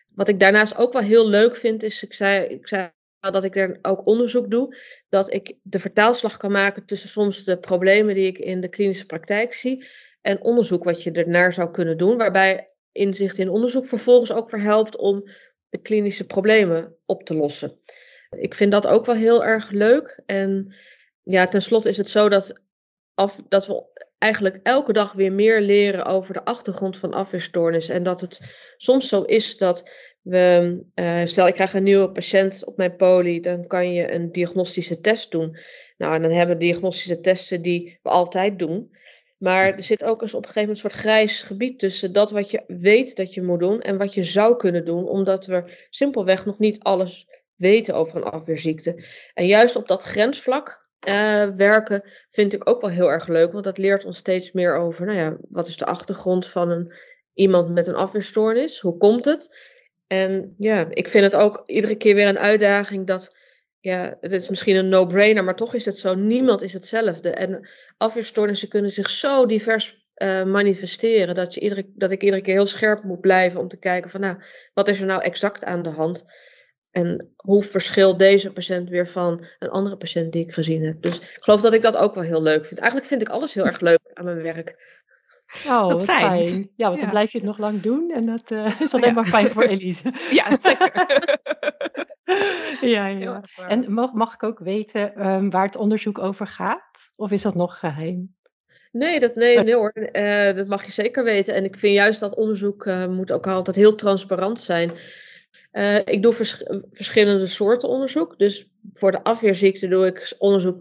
Wat 0.10 0.28
ik 0.28 0.40
daarnaast 0.40 0.78
ook 0.78 0.94
wel 0.94 1.02
heel 1.02 1.30
leuk 1.30 1.56
vind, 1.56 1.84
is, 1.84 2.04
ik 2.04 2.14
zei, 2.14 2.46
ik 2.46 2.68
zei 2.68 2.92
dat 3.32 3.44
ik 3.44 3.56
er 3.56 3.80
ook 3.82 4.08
onderzoek 4.08 4.52
doe, 4.52 4.78
dat 5.10 5.34
ik 5.34 5.56
de 5.62 5.80
vertaalslag 5.80 6.38
kan 6.38 6.52
maken 6.52 6.86
tussen 6.86 7.10
soms 7.10 7.44
de 7.44 7.58
problemen 7.58 8.16
die 8.16 8.28
ik 8.28 8.38
in 8.38 8.62
de 8.62 8.70
klinische 8.70 9.06
praktijk 9.06 9.54
zie 9.54 9.86
en 10.22 10.42
onderzoek 10.42 10.84
wat 10.84 11.04
je 11.04 11.12
ernaar 11.12 11.54
zou 11.54 11.72
kunnen 11.72 11.98
doen, 11.98 12.18
waarbij 12.18 12.70
inzicht 12.92 13.38
in 13.38 13.50
onderzoek 13.50 13.86
vervolgens 13.86 14.32
ook 14.32 14.50
verhelpt 14.50 14.98
om 14.98 15.24
de 15.70 15.82
klinische 15.82 16.26
problemen 16.26 16.96
op 17.06 17.24
te 17.24 17.36
lossen. 17.36 17.80
Ik 18.30 18.56
vind 18.56 18.72
dat 18.72 18.88
ook 18.88 19.06
wel 19.06 19.16
heel 19.16 19.44
erg 19.44 19.70
leuk. 19.70 20.22
En 20.26 20.76
ja, 21.24 21.48
tenslotte 21.48 21.90
is 21.90 21.98
het 21.98 22.10
zo 22.10 22.30
dat, 22.30 22.62
af, 23.14 23.42
dat 23.50 23.68
we 23.68 23.84
eigenlijk 24.18 24.60
elke 24.64 24.94
dag 24.94 25.14
weer 25.14 25.32
meer 25.32 25.62
leren 25.62 26.06
over 26.06 26.34
de 26.34 26.46
achtergrond 26.46 26.98
van 26.98 27.14
afweerstoornis. 27.14 27.90
En 27.90 28.04
dat 28.04 28.22
het 28.22 28.40
soms 28.78 29.08
zo 29.08 29.22
is 29.22 29.58
dat 29.58 29.90
we, 30.26 30.80
uh, 30.96 31.26
stel 31.26 31.48
ik 31.48 31.54
krijg 31.54 31.74
een 31.74 31.84
nieuwe 31.84 32.12
patiënt 32.12 32.66
op 32.66 32.78
mijn 32.78 32.96
poli, 32.96 33.42
dan 33.42 33.68
kan 33.68 33.94
je 33.94 34.12
een 34.12 34.32
diagnostische 34.32 35.02
test 35.02 35.32
doen. 35.32 35.58
Nou, 35.98 36.16
en 36.16 36.22
dan 36.22 36.32
hebben 36.32 36.58
we 36.58 36.62
diagnostische 36.64 37.20
testen 37.20 37.62
die 37.62 38.00
we 38.04 38.10
altijd 38.10 38.60
doen. 38.60 38.92
Maar 39.38 39.74
er 39.74 39.84
zit 39.84 40.04
ook 40.04 40.22
eens 40.22 40.34
op 40.34 40.44
een 40.44 40.50
gegeven 40.50 40.68
moment 40.68 40.84
een 40.84 40.90
soort 40.92 41.04
grijs 41.04 41.42
gebied 41.42 41.80
tussen 41.80 42.14
dat 42.14 42.32
wat 42.32 42.52
je 42.52 42.64
weet 42.68 43.16
dat 43.16 43.34
je 43.34 43.42
moet 43.42 43.60
doen 43.60 43.82
en 43.82 43.98
wat 43.98 44.14
je 44.14 44.24
zou 44.24 44.56
kunnen 44.56 44.86
doen, 44.86 45.08
omdat 45.08 45.46
we 45.46 45.86
simpelweg 45.90 46.46
nog 46.46 46.60
niet 46.60 46.80
alles 46.80 47.28
weten 47.56 47.94
over 47.94 48.16
een 48.16 48.24
afweerziekte. 48.24 49.04
En 49.34 49.46
juist 49.46 49.76
op 49.76 49.88
dat 49.88 50.02
grensvlak 50.02 50.90
uh, 51.08 51.44
werken 51.56 52.04
vind 52.30 52.54
ik 52.54 52.70
ook 52.70 52.82
wel 52.82 52.90
heel 52.90 53.12
erg 53.12 53.28
leuk, 53.28 53.52
want 53.52 53.64
dat 53.64 53.78
leert 53.78 54.06
ons 54.06 54.18
steeds 54.18 54.52
meer 54.52 54.76
over, 54.76 55.06
nou 55.06 55.18
ja, 55.18 55.38
wat 55.50 55.68
is 55.68 55.78
de 55.78 55.86
achtergrond 55.86 56.48
van 56.48 56.70
een, 56.70 56.94
iemand 57.34 57.70
met 57.70 57.88
een 57.88 57.96
afweerstoornis? 57.96 58.80
Hoe 58.80 58.98
komt 58.98 59.26
het? 59.26 59.74
En 60.08 60.56
ja, 60.58 60.88
ik 60.90 61.08
vind 61.08 61.24
het 61.24 61.36
ook 61.36 61.64
iedere 61.66 61.96
keer 61.96 62.16
weer 62.16 62.28
een 62.28 62.40
uitdaging 62.40 63.08
dat, 63.08 63.36
ja, 63.80 64.18
het 64.20 64.32
is 64.32 64.50
misschien 64.50 64.76
een 64.76 64.90
no-brainer, 64.90 65.44
maar 65.44 65.56
toch 65.56 65.74
is 65.74 65.86
het 65.86 65.98
zo, 65.98 66.16
niemand 66.16 66.62
is 66.62 66.74
hetzelfde. 66.74 67.30
En 67.30 67.70
afweerstoornissen 67.98 68.68
kunnen 68.68 68.92
zich 68.92 69.10
zo 69.10 69.46
divers 69.46 70.06
uh, 70.16 70.44
manifesteren, 70.44 71.36
dat, 71.36 71.54
je 71.54 71.60
iedere, 71.60 71.92
dat 71.96 72.12
ik 72.12 72.24
iedere 72.24 72.42
keer 72.42 72.54
heel 72.54 72.66
scherp 72.66 73.04
moet 73.04 73.22
blijven 73.22 73.60
om 73.60 73.68
te 73.68 73.80
kijken 73.80 74.10
van, 74.10 74.22
nou, 74.22 74.38
wat 74.74 74.88
is 74.88 75.00
er 75.00 75.06
nou 75.06 75.22
exact 75.22 75.64
aan 75.64 75.82
de 75.82 75.90
hand? 75.90 76.26
En 76.92 77.34
hoe 77.36 77.64
verschilt 77.64 78.20
deze 78.20 78.52
patiënt 78.52 78.90
weer 78.90 79.08
van 79.08 79.46
een 79.60 79.70
andere 79.70 79.98
patiënt 79.98 80.32
die 80.32 80.44
ik 80.44 80.54
gezien 80.54 80.84
heb? 80.84 81.02
Dus 81.02 81.20
ik 81.20 81.38
geloof 81.40 81.62
dat 81.62 81.74
ik 81.74 81.82
dat 81.82 81.98
ook 81.98 82.14
wel 82.14 82.24
heel 82.24 82.42
leuk 82.42 82.66
vind. 82.66 82.80
Eigenlijk 82.80 83.10
vind 83.10 83.22
ik 83.22 83.30
alles 83.30 83.54
heel 83.54 83.66
erg 83.66 83.80
leuk 83.80 84.00
aan 84.14 84.26
mijn 84.26 84.42
werk. 84.42 84.76
Oh, 85.68 85.88
wat 85.88 86.04
fijn. 86.04 86.70
Ja, 86.76 86.88
want 86.88 87.02
dan 87.02 87.10
blijf 87.10 87.32
je 87.32 87.38
het 87.38 87.48
nog 87.48 87.58
lang 87.58 87.82
doen 87.82 88.12
en 88.12 88.26
dat 88.26 88.52
uh, 88.52 88.82
is 88.82 88.94
alleen 88.94 89.14
maar 89.14 89.26
fijn 89.26 89.52
voor 89.52 89.64
Elise. 89.64 90.14
ja, 90.32 90.58
zeker. 90.60 91.08
ja, 92.96 93.08
ja. 93.08 93.44
En 93.68 93.94
mag, 93.94 94.14
mag 94.14 94.34
ik 94.34 94.44
ook 94.44 94.60
weten 94.60 95.28
um, 95.28 95.50
waar 95.50 95.66
het 95.66 95.76
onderzoek 95.76 96.20
over 96.20 96.48
gaat? 96.48 97.12
Of 97.16 97.32
is 97.32 97.42
dat 97.42 97.56
nog 97.56 97.80
geheim? 97.80 98.36
Nee, 98.92 99.20
dat, 99.20 99.36
nee, 99.36 99.60
nee 99.60 99.76
hoor. 99.76 99.94
Uh, 100.12 100.54
dat 100.54 100.68
mag 100.68 100.86
je 100.86 100.92
zeker 100.92 101.24
weten. 101.24 101.54
En 101.54 101.64
ik 101.64 101.76
vind 101.76 101.94
juist 101.94 102.20
dat 102.20 102.36
onderzoek 102.36 102.86
uh, 102.86 103.08
moet 103.08 103.32
ook 103.32 103.48
altijd 103.48 103.76
heel 103.76 103.96
transparant 103.96 104.60
zijn. 104.60 104.92
Uh, 105.72 105.98
ik 105.98 106.24
doe 106.24 106.34
vers 106.34 106.64
verschillende 106.92 107.48
soorten 107.48 107.90
onderzoek. 107.90 108.38
Dus 108.40 108.70
voor 108.94 109.12
de 109.12 109.24
afweerziekte 109.24 109.88
doe 109.88 110.06
ik 110.06 110.36
onderzoek 110.38 110.78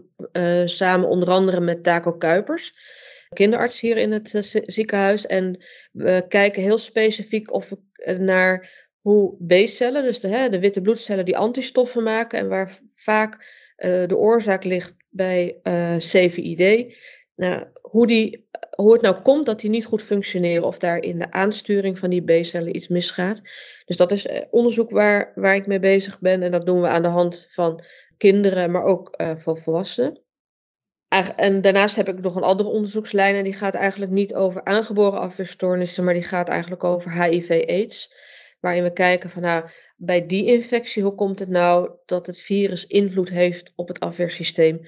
samen 0.65 1.09
onder 1.09 1.29
andere 1.29 1.59
met 1.59 1.83
Taco 1.83 2.11
Kuipers 2.11 2.73
kinderarts 3.33 3.79
hier 3.79 3.97
in 3.97 4.11
het 4.11 4.33
uh, 4.33 4.41
ziekenhuis. 4.65 5.25
En 5.25 5.63
we 5.91 6.25
kijken 6.27 6.61
heel 6.61 6.77
specifiek 6.77 7.53
of 7.53 7.69
we, 7.69 7.77
uh, 7.95 8.17
naar 8.17 8.83
hoe 9.01 9.45
B-cellen, 9.45 10.03
dus 10.03 10.19
de, 10.19 10.27
hè, 10.27 10.49
de 10.49 10.59
witte 10.59 10.81
bloedcellen 10.81 11.25
die 11.25 11.37
antistoffen 11.37 12.03
maken 12.03 12.39
en 12.39 12.47
waar 12.47 12.79
vaak 12.93 13.33
uh, 13.77 14.07
de 14.07 14.17
oorzaak 14.17 14.63
ligt 14.63 14.95
bij 15.09 15.59
CVID. 15.97 16.95
Nou, 17.35 17.65
hoe, 17.81 18.07
die, 18.07 18.47
hoe 18.75 18.93
het 18.93 19.01
nou 19.01 19.21
komt 19.21 19.45
dat 19.45 19.59
die 19.59 19.69
niet 19.69 19.85
goed 19.85 20.01
functioneren 20.01 20.63
of 20.63 20.79
daar 20.79 20.97
in 20.97 21.19
de 21.19 21.31
aansturing 21.31 21.99
van 21.99 22.09
die 22.09 22.23
B-cellen 22.23 22.75
iets 22.75 22.87
misgaat. 22.87 23.41
Dus 23.85 23.97
dat 23.97 24.11
is 24.11 24.27
onderzoek 24.49 24.89
waar, 24.89 25.31
waar 25.35 25.55
ik 25.55 25.67
mee 25.67 25.79
bezig 25.79 26.19
ben 26.19 26.43
en 26.43 26.51
dat 26.51 26.65
doen 26.65 26.81
we 26.81 26.87
aan 26.87 27.01
de 27.01 27.07
hand 27.07 27.47
van 27.49 27.83
kinderen, 28.17 28.71
maar 28.71 28.83
ook 28.83 29.21
van 29.37 29.57
volwassenen. 29.57 30.24
En 31.35 31.61
daarnaast 31.61 31.95
heb 31.95 32.09
ik 32.09 32.21
nog 32.21 32.35
een 32.35 32.43
andere 32.43 32.69
onderzoekslijn 32.69 33.35
en 33.35 33.43
die 33.43 33.53
gaat 33.53 33.73
eigenlijk 33.73 34.11
niet 34.11 34.33
over 34.33 34.63
aangeboren 34.63 35.19
afweerstoornissen, 35.19 36.03
maar 36.03 36.13
die 36.13 36.23
gaat 36.23 36.49
eigenlijk 36.49 36.83
over 36.83 37.23
HIV-AIDS. 37.23 38.15
Waarin 38.59 38.83
we 38.83 38.93
kijken 38.93 39.29
van 39.29 39.41
nou, 39.41 39.69
bij 39.95 40.25
die 40.25 40.45
infectie, 40.45 41.03
hoe 41.03 41.15
komt 41.15 41.39
het 41.39 41.49
nou 41.49 41.89
dat 42.05 42.27
het 42.27 42.39
virus 42.39 42.87
invloed 42.87 43.29
heeft 43.29 43.73
op 43.75 43.87
het 43.87 43.99
afweersysteem? 43.99 44.81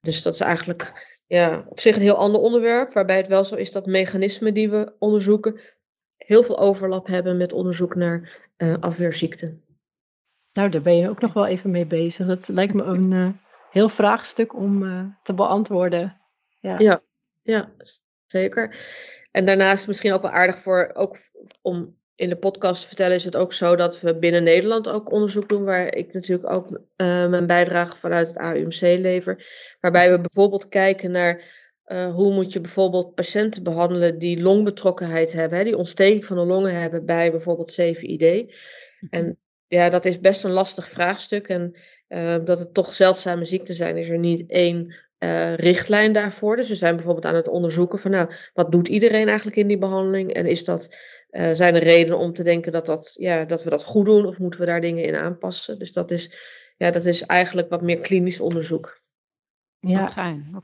Dus 0.00 0.22
dat 0.22 0.34
is 0.34 0.40
eigenlijk 0.40 1.10
ja, 1.26 1.64
op 1.68 1.80
zich 1.80 1.96
een 1.96 2.02
heel 2.02 2.16
ander 2.16 2.40
onderwerp, 2.40 2.92
waarbij 2.92 3.16
het 3.16 3.28
wel 3.28 3.44
zo 3.44 3.54
is 3.54 3.72
dat 3.72 3.86
mechanismen 3.86 4.54
die 4.54 4.70
we 4.70 4.92
onderzoeken 4.98 5.60
heel 6.16 6.42
veel 6.42 6.58
overlap 6.58 7.06
hebben 7.06 7.36
met 7.36 7.52
onderzoek 7.52 7.94
naar 7.94 8.38
uh, 8.56 8.74
afweerziekten. 8.80 9.64
Nou, 10.52 10.68
daar 10.68 10.82
ben 10.82 10.96
je 10.96 11.08
ook 11.08 11.20
nog 11.20 11.32
wel 11.32 11.46
even 11.46 11.70
mee 11.70 11.86
bezig. 11.86 12.26
Dat 12.26 12.48
lijkt 12.48 12.74
me 12.74 12.82
een, 12.82 13.10
uh, 13.10 13.28
heel 13.72 13.88
vraagstuk 13.88 14.54
om 14.54 14.82
uh, 14.82 15.04
te 15.22 15.34
beantwoorden. 15.34 16.20
Ja. 16.60 16.78
ja. 16.78 17.02
Ja, 17.42 17.72
zeker. 18.26 18.76
En 19.30 19.46
daarnaast 19.46 19.86
misschien 19.86 20.12
ook 20.12 20.22
wel 20.22 20.30
aardig 20.30 20.58
voor, 20.58 20.90
ook 20.94 21.16
om 21.60 21.96
in 22.14 22.28
de 22.28 22.36
podcast 22.36 22.80
te 22.82 22.86
vertellen, 22.86 23.16
is 23.16 23.24
het 23.24 23.36
ook 23.36 23.52
zo 23.52 23.76
dat 23.76 24.00
we 24.00 24.18
binnen 24.18 24.42
Nederland 24.42 24.88
ook 24.88 25.12
onderzoek 25.12 25.48
doen, 25.48 25.64
waar 25.64 25.94
ik 25.94 26.12
natuurlijk 26.12 26.50
ook 26.50 26.70
uh, 26.70 26.78
mijn 27.28 27.46
bijdrage 27.46 27.96
vanuit 27.96 28.28
het 28.28 28.36
AUMC 28.36 28.80
lever. 28.80 29.46
Waarbij 29.80 30.10
we 30.10 30.20
bijvoorbeeld 30.20 30.68
kijken 30.68 31.10
naar 31.10 31.42
uh, 31.86 32.14
hoe 32.14 32.32
moet 32.34 32.52
je 32.52 32.60
bijvoorbeeld 32.60 33.14
patiënten 33.14 33.62
behandelen 33.62 34.18
die 34.18 34.42
longbetrokkenheid 34.42 35.32
hebben, 35.32 35.58
hè, 35.58 35.64
die 35.64 35.76
ontsteking 35.76 36.24
van 36.24 36.36
de 36.36 36.44
longen 36.44 36.80
hebben 36.80 37.04
bij 37.04 37.30
bijvoorbeeld 37.30 37.72
CVID. 37.72 38.54
Mhm. 39.00 39.06
En 39.10 39.38
ja, 39.66 39.88
dat 39.88 40.04
is 40.04 40.20
best 40.20 40.44
een 40.44 40.50
lastig 40.50 40.88
vraagstuk. 40.88 41.48
En 41.48 41.76
uh, 42.12 42.36
dat 42.44 42.58
het 42.58 42.74
toch 42.74 42.94
zeldzame 42.94 43.44
ziekten 43.44 43.74
zijn, 43.74 43.96
is 43.96 44.08
er 44.08 44.18
niet 44.18 44.46
één 44.46 44.94
uh, 45.18 45.54
richtlijn 45.54 46.12
daarvoor. 46.12 46.56
Dus 46.56 46.68
we 46.68 46.74
zijn 46.74 46.94
bijvoorbeeld 46.94 47.26
aan 47.26 47.34
het 47.34 47.48
onderzoeken 47.48 47.98
van, 47.98 48.10
nou, 48.10 48.32
wat 48.54 48.72
doet 48.72 48.88
iedereen 48.88 49.26
eigenlijk 49.26 49.56
in 49.56 49.66
die 49.66 49.78
behandeling? 49.78 50.32
En 50.32 50.46
is 50.46 50.64
dat, 50.64 50.96
uh, 51.30 51.50
zijn 51.52 51.74
er 51.74 51.82
redenen 51.82 52.18
om 52.18 52.32
te 52.32 52.42
denken 52.42 52.72
dat, 52.72 52.86
dat, 52.86 53.14
ja, 53.18 53.44
dat 53.44 53.64
we 53.64 53.70
dat 53.70 53.84
goed 53.84 54.04
doen 54.04 54.26
of 54.26 54.38
moeten 54.38 54.60
we 54.60 54.66
daar 54.66 54.80
dingen 54.80 55.04
in 55.04 55.16
aanpassen? 55.16 55.78
Dus 55.78 55.92
dat 55.92 56.10
is, 56.10 56.36
ja, 56.76 56.90
dat 56.90 57.04
is 57.04 57.22
eigenlijk 57.22 57.68
wat 57.68 57.82
meer 57.82 58.00
klinisch 58.00 58.40
onderzoek. 58.40 59.00
Ja, 59.78 60.08
fijn. 60.08 60.62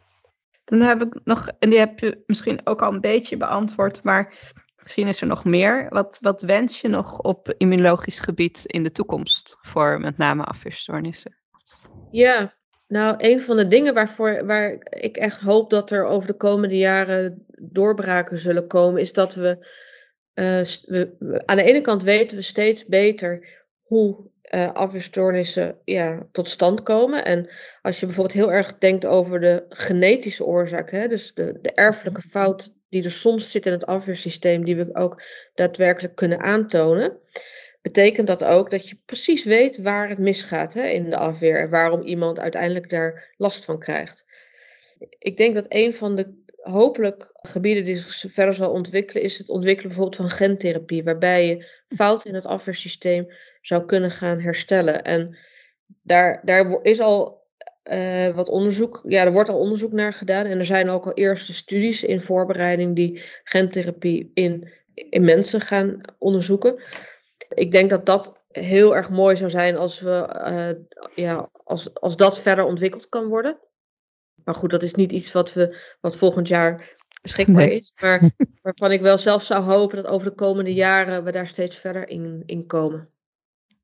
Dan 0.65 0.81
heb 0.81 1.03
ik 1.03 1.21
nog, 1.25 1.49
en 1.59 1.71
die 1.71 1.79
heb 1.79 1.99
je 1.99 2.23
misschien 2.27 2.61
ook 2.65 2.83
al 2.83 2.93
een 2.93 3.01
beetje 3.01 3.37
beantwoord, 3.37 4.03
maar 4.03 4.53
misschien 4.83 5.07
is 5.07 5.21
er 5.21 5.27
nog 5.27 5.45
meer. 5.45 5.87
Wat, 5.89 6.19
wat 6.21 6.43
wens 6.43 6.81
je 6.81 6.89
nog 6.89 7.21
op 7.21 7.55
immunologisch 7.57 8.21
gebied 8.21 8.63
in 8.65 8.83
de 8.83 8.93
toekomst 8.93 9.57
voor 9.61 10.01
met 10.01 10.19
name 10.19 10.45
afweerstoornissen? 10.45 11.37
Ja, 12.11 12.55
nou, 12.87 13.15
een 13.19 13.41
van 13.41 13.57
de 13.57 13.69
dingen 13.69 13.95
waarvoor, 13.95 14.47
waar 14.47 14.87
ik 14.91 15.17
echt 15.17 15.41
hoop 15.41 15.71
dat 15.71 15.91
er 15.91 16.05
over 16.05 16.27
de 16.27 16.37
komende 16.37 16.77
jaren 16.77 17.47
doorbraken 17.61 18.39
zullen 18.39 18.67
komen, 18.67 19.01
is 19.01 19.13
dat 19.13 19.35
we, 19.35 19.67
uh, 20.35 20.63
we 20.87 21.43
aan 21.45 21.57
de 21.57 21.63
ene 21.63 21.81
kant 21.81 22.03
weten 22.03 22.37
we 22.37 22.43
steeds 22.43 22.87
beter 22.87 23.47
hoe 23.83 24.31
uh, 24.55 24.73
afweerstoornissen 24.73 25.79
ja, 25.85 26.27
tot 26.33 26.49
stand 26.49 26.83
komen. 26.83 27.25
En 27.25 27.49
als 27.83 28.01
je 28.01 28.07
bijvoorbeeld 28.07 28.37
heel 28.37 28.53
erg 28.53 28.79
denkt 28.79 29.07
over 29.07 29.41
de 29.41 29.65
genetische 29.69 30.45
oorzaak, 30.45 30.91
hè, 30.91 31.09
dus 31.09 31.35
de, 31.35 31.59
de 31.63 31.73
erfelijke 31.73 32.23
fout 32.23 32.73
die 32.89 33.05
er 33.05 33.11
soms 33.11 33.51
zit 33.51 33.67
in 33.67 33.73
het 33.73 33.87
afweersysteem, 33.87 34.65
die 34.65 34.77
we 34.77 34.95
ook 34.95 35.23
daadwerkelijk 35.55 36.15
kunnen 36.15 36.41
aantonen, 36.41 37.19
betekent 37.83 38.27
dat 38.27 38.45
ook 38.45 38.71
dat 38.71 38.89
je 38.89 38.99
precies 39.05 39.45
weet 39.45 39.77
waar 39.77 40.09
het 40.09 40.19
misgaat 40.19 40.75
hè, 40.75 40.87
in 40.87 41.11
de 41.11 41.17
afweer 41.17 41.61
en 41.61 41.71
waarom 41.71 42.03
iemand 42.03 42.39
uiteindelijk 42.39 42.91
daar 42.91 43.35
last 43.37 43.65
van 43.65 43.79
krijgt. 43.79 44.27
Ik 45.19 45.37
denk 45.37 45.55
dat 45.55 45.67
een 45.69 45.95
van 45.95 46.17
de 46.17 46.43
hopelijk 46.57 47.31
gebieden 47.33 47.85
die 47.85 47.97
zich 47.97 48.33
verder 48.33 48.55
zal 48.55 48.71
ontwikkelen, 48.71 49.23
is 49.23 49.39
het 49.39 49.49
ontwikkelen 49.49 49.89
bijvoorbeeld 49.89 50.17
van 50.17 50.39
gentherapie, 50.39 51.05
waarbij 51.05 51.47
je 51.47 51.67
fouten 51.89 52.29
in 52.29 52.35
het 52.35 52.47
afweersysteem 52.47 53.27
zou 53.61 53.85
kunnen 53.85 54.11
gaan 54.11 54.41
herstellen. 54.41 55.03
En 55.03 55.39
daar, 56.03 56.41
daar 56.45 56.83
is 56.83 57.01
al 57.01 57.38
uh, 57.89 58.35
wat 58.35 58.49
onderzoek, 58.49 59.01
ja, 59.05 59.25
er 59.25 59.33
wordt 59.33 59.49
al 59.49 59.59
onderzoek 59.59 59.93
naar 59.93 60.13
gedaan 60.13 60.47
en 60.47 60.59
er 60.59 60.65
zijn 60.65 60.91
ook 60.91 61.07
al 61.07 61.13
eerste 61.13 61.53
studies 61.53 62.05
in 62.05 62.23
voorbereiding 62.23 62.97
die 62.97 63.23
gentherapie 63.45 64.31
in, 64.35 64.69
in 64.95 65.25
mensen 65.25 65.61
gaan 65.61 66.01
onderzoeken. 66.19 66.83
Ik 67.49 67.73
denk 67.73 67.91
dat 67.91 68.07
dat 68.07 68.43
heel 68.49 68.97
erg 68.97 69.11
mooi 69.11 69.37
zou 69.37 69.51
zijn 69.51 69.77
als, 69.77 70.01
we, 70.01 70.29
uh, 70.49 71.05
ja, 71.25 71.51
als, 71.65 71.95
als 71.95 72.17
dat 72.17 72.41
verder 72.41 72.65
ontwikkeld 72.65 73.09
kan 73.09 73.27
worden. 73.27 73.59
Maar 74.45 74.55
goed, 74.55 74.71
dat 74.71 74.83
is 74.83 74.95
niet 74.95 75.13
iets 75.13 75.33
wat, 75.33 75.53
we, 75.53 75.77
wat 76.01 76.17
volgend 76.17 76.49
jaar 76.49 76.97
beschikbaar 77.23 77.69
is. 77.69 77.93
Maar 78.01 78.31
waarvan 78.63 78.93
ik 78.93 79.01
wel 79.01 79.19
zelf 79.19 79.43
zou 79.43 79.65
hopen 79.65 79.97
dat 79.97 80.07
over 80.07 80.29
de 80.29 80.35
komende 80.35 80.75
jaren 80.75 81.25
we 81.25 81.33
daar 81.33 81.49
steeds 81.49 81.77
verder 81.77 82.09
in, 82.09 82.43
in 82.47 82.67
komen. 82.67 83.11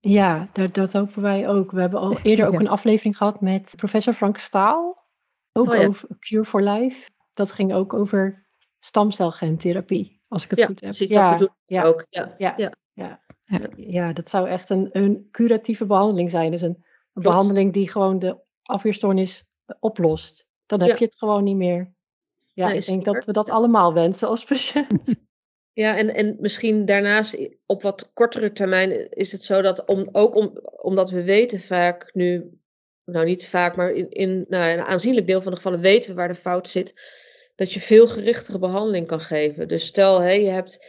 Ja, 0.05 0.49
dat, 0.53 0.75
dat 0.75 0.93
hopen 0.93 1.23
wij 1.23 1.49
ook. 1.49 1.71
We 1.71 1.81
hebben 1.81 2.01
al 2.01 2.19
eerder 2.23 2.47
ook 2.47 2.61
een 2.61 2.69
aflevering 2.69 3.17
gehad 3.17 3.41
met 3.41 3.73
professor 3.77 4.13
Frank 4.13 4.39
Staal. 4.39 5.03
Ook 5.53 5.69
oh, 5.69 5.75
ja. 5.75 5.87
over 5.87 6.09
Cure 6.19 6.45
for 6.45 6.63
Life. 6.63 7.11
Dat 7.33 7.53
ging 7.53 7.75
ook 7.75 7.93
over 7.93 8.47
stamcelgentherapie, 8.79 10.21
als 10.29 10.45
ik 10.45 10.51
het 10.51 10.59
ja, 10.59 10.67
goed 10.67 10.81
heb. 10.81 10.89
Precies, 10.89 11.11
ja, 11.11 11.31
dat 11.31 11.39
bedoel 11.39 11.55
ik 11.67 11.87
ook. 11.87 12.07
Ja, 12.09 12.35
ja, 12.39 12.55
ja. 12.95 13.23
Ja. 13.77 14.13
dat 14.13 14.29
zou 14.29 14.49
echt 14.49 14.71
een, 14.71 14.89
een 14.93 15.29
curatieve 15.31 15.87
behandeling 15.87 16.31
zijn. 16.31 16.51
Dus 16.51 16.61
een, 16.61 16.85
een 17.13 17.23
behandeling 17.23 17.73
die 17.73 17.91
gewoon 17.91 18.19
de 18.19 18.39
afweerstoornis 18.63 19.45
oplost. 19.81 20.47
Dan 20.67 20.83
heb 20.83 20.99
je 20.99 21.05
het 21.05 21.19
gewoon 21.19 21.45
niet 21.45 21.57
meer. 21.57 21.93
Ja, 22.53 22.67
nee, 22.67 22.77
ik 22.77 22.87
denk 22.87 23.05
dat 23.05 23.25
we 23.25 23.33
dat 23.33 23.51
allemaal 23.51 23.93
wensen 23.93 24.29
als 24.29 24.45
patiënt. 24.45 25.15
Ja, 25.75 25.97
en, 25.97 26.15
en 26.15 26.37
misschien 26.41 26.85
daarnaast 26.85 27.37
op 27.67 27.83
wat 27.83 28.13
kortere 28.13 28.53
termijn 28.53 29.11
is 29.11 29.33
het 29.33 29.43
zo 29.43 29.63
dat 29.63 29.87
om, 29.87 30.09
ook 30.13 30.37
om, 30.37 30.59
omdat 30.77 31.11
we 31.11 31.23
weten 31.23 31.61
vaak 31.61 32.11
nu 32.13 32.51
nou 33.05 33.25
niet 33.25 33.47
vaak, 33.47 33.77
maar 33.77 33.93
in, 33.93 34.11
in 34.11 34.45
nou, 34.49 34.71
een 34.71 34.85
aanzienlijk 34.85 35.27
deel 35.27 35.43
van 35.43 35.51
de 35.51 35.57
gevallen 35.57 35.81
weten 35.81 36.09
we 36.09 36.15
waar 36.15 36.29
de 36.29 36.35
fout 36.35 36.69
zit, 36.69 37.01
dat 37.55 37.73
je 37.73 37.81
veel 37.81 38.07
gerichtere 38.09 38.59
behandeling 38.59 39.07
kan 39.07 39.21
geven. 39.21 39.69
Dus 39.69 39.87
stel, 39.87 40.21
hé, 40.21 40.31
je 40.31 40.49
hebt, 40.49 40.87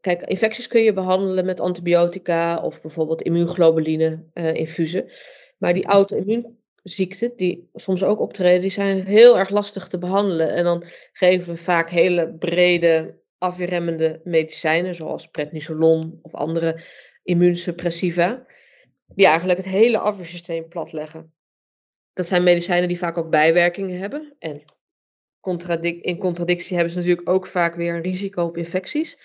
kijk, 0.00 0.22
infecties 0.22 0.66
kun 0.66 0.82
je 0.82 0.92
behandelen 0.92 1.44
met 1.44 1.60
antibiotica 1.60 2.58
of 2.58 2.80
bijvoorbeeld 2.80 3.22
immuunglobuline 3.22 4.24
uh, 4.34 4.54
infusen. 4.54 5.10
Maar 5.58 5.74
die 5.74 5.86
auto-immuunziekten, 5.86 7.32
die 7.36 7.68
soms 7.74 8.02
ook 8.02 8.20
optreden, 8.20 8.60
die 8.60 8.70
zijn 8.70 9.06
heel 9.06 9.38
erg 9.38 9.50
lastig 9.50 9.88
te 9.88 9.98
behandelen. 9.98 10.50
En 10.50 10.64
dan 10.64 10.84
geven 11.12 11.54
we 11.54 11.60
vaak 11.60 11.90
hele 11.90 12.34
brede 12.38 13.24
afweerremmende 13.46 14.20
medicijnen, 14.24 14.94
zoals 14.94 15.26
prednisolon 15.26 16.18
of 16.22 16.34
andere 16.34 16.80
immuunsuppressiva, 17.22 18.46
die 19.06 19.26
eigenlijk 19.26 19.58
het 19.58 19.68
hele 19.68 19.98
afweersysteem 19.98 20.68
platleggen. 20.68 21.34
Dat 22.12 22.26
zijn 22.26 22.42
medicijnen 22.42 22.88
die 22.88 22.98
vaak 22.98 23.18
ook 23.18 23.30
bijwerkingen 23.30 23.98
hebben. 23.98 24.34
En 24.38 24.62
in 26.00 26.18
contradictie 26.18 26.76
hebben 26.76 26.92
ze 26.92 26.98
natuurlijk 26.98 27.28
ook 27.28 27.46
vaak 27.46 27.74
weer 27.74 27.94
een 27.94 28.02
risico 28.02 28.44
op 28.44 28.56
infecties. 28.56 29.18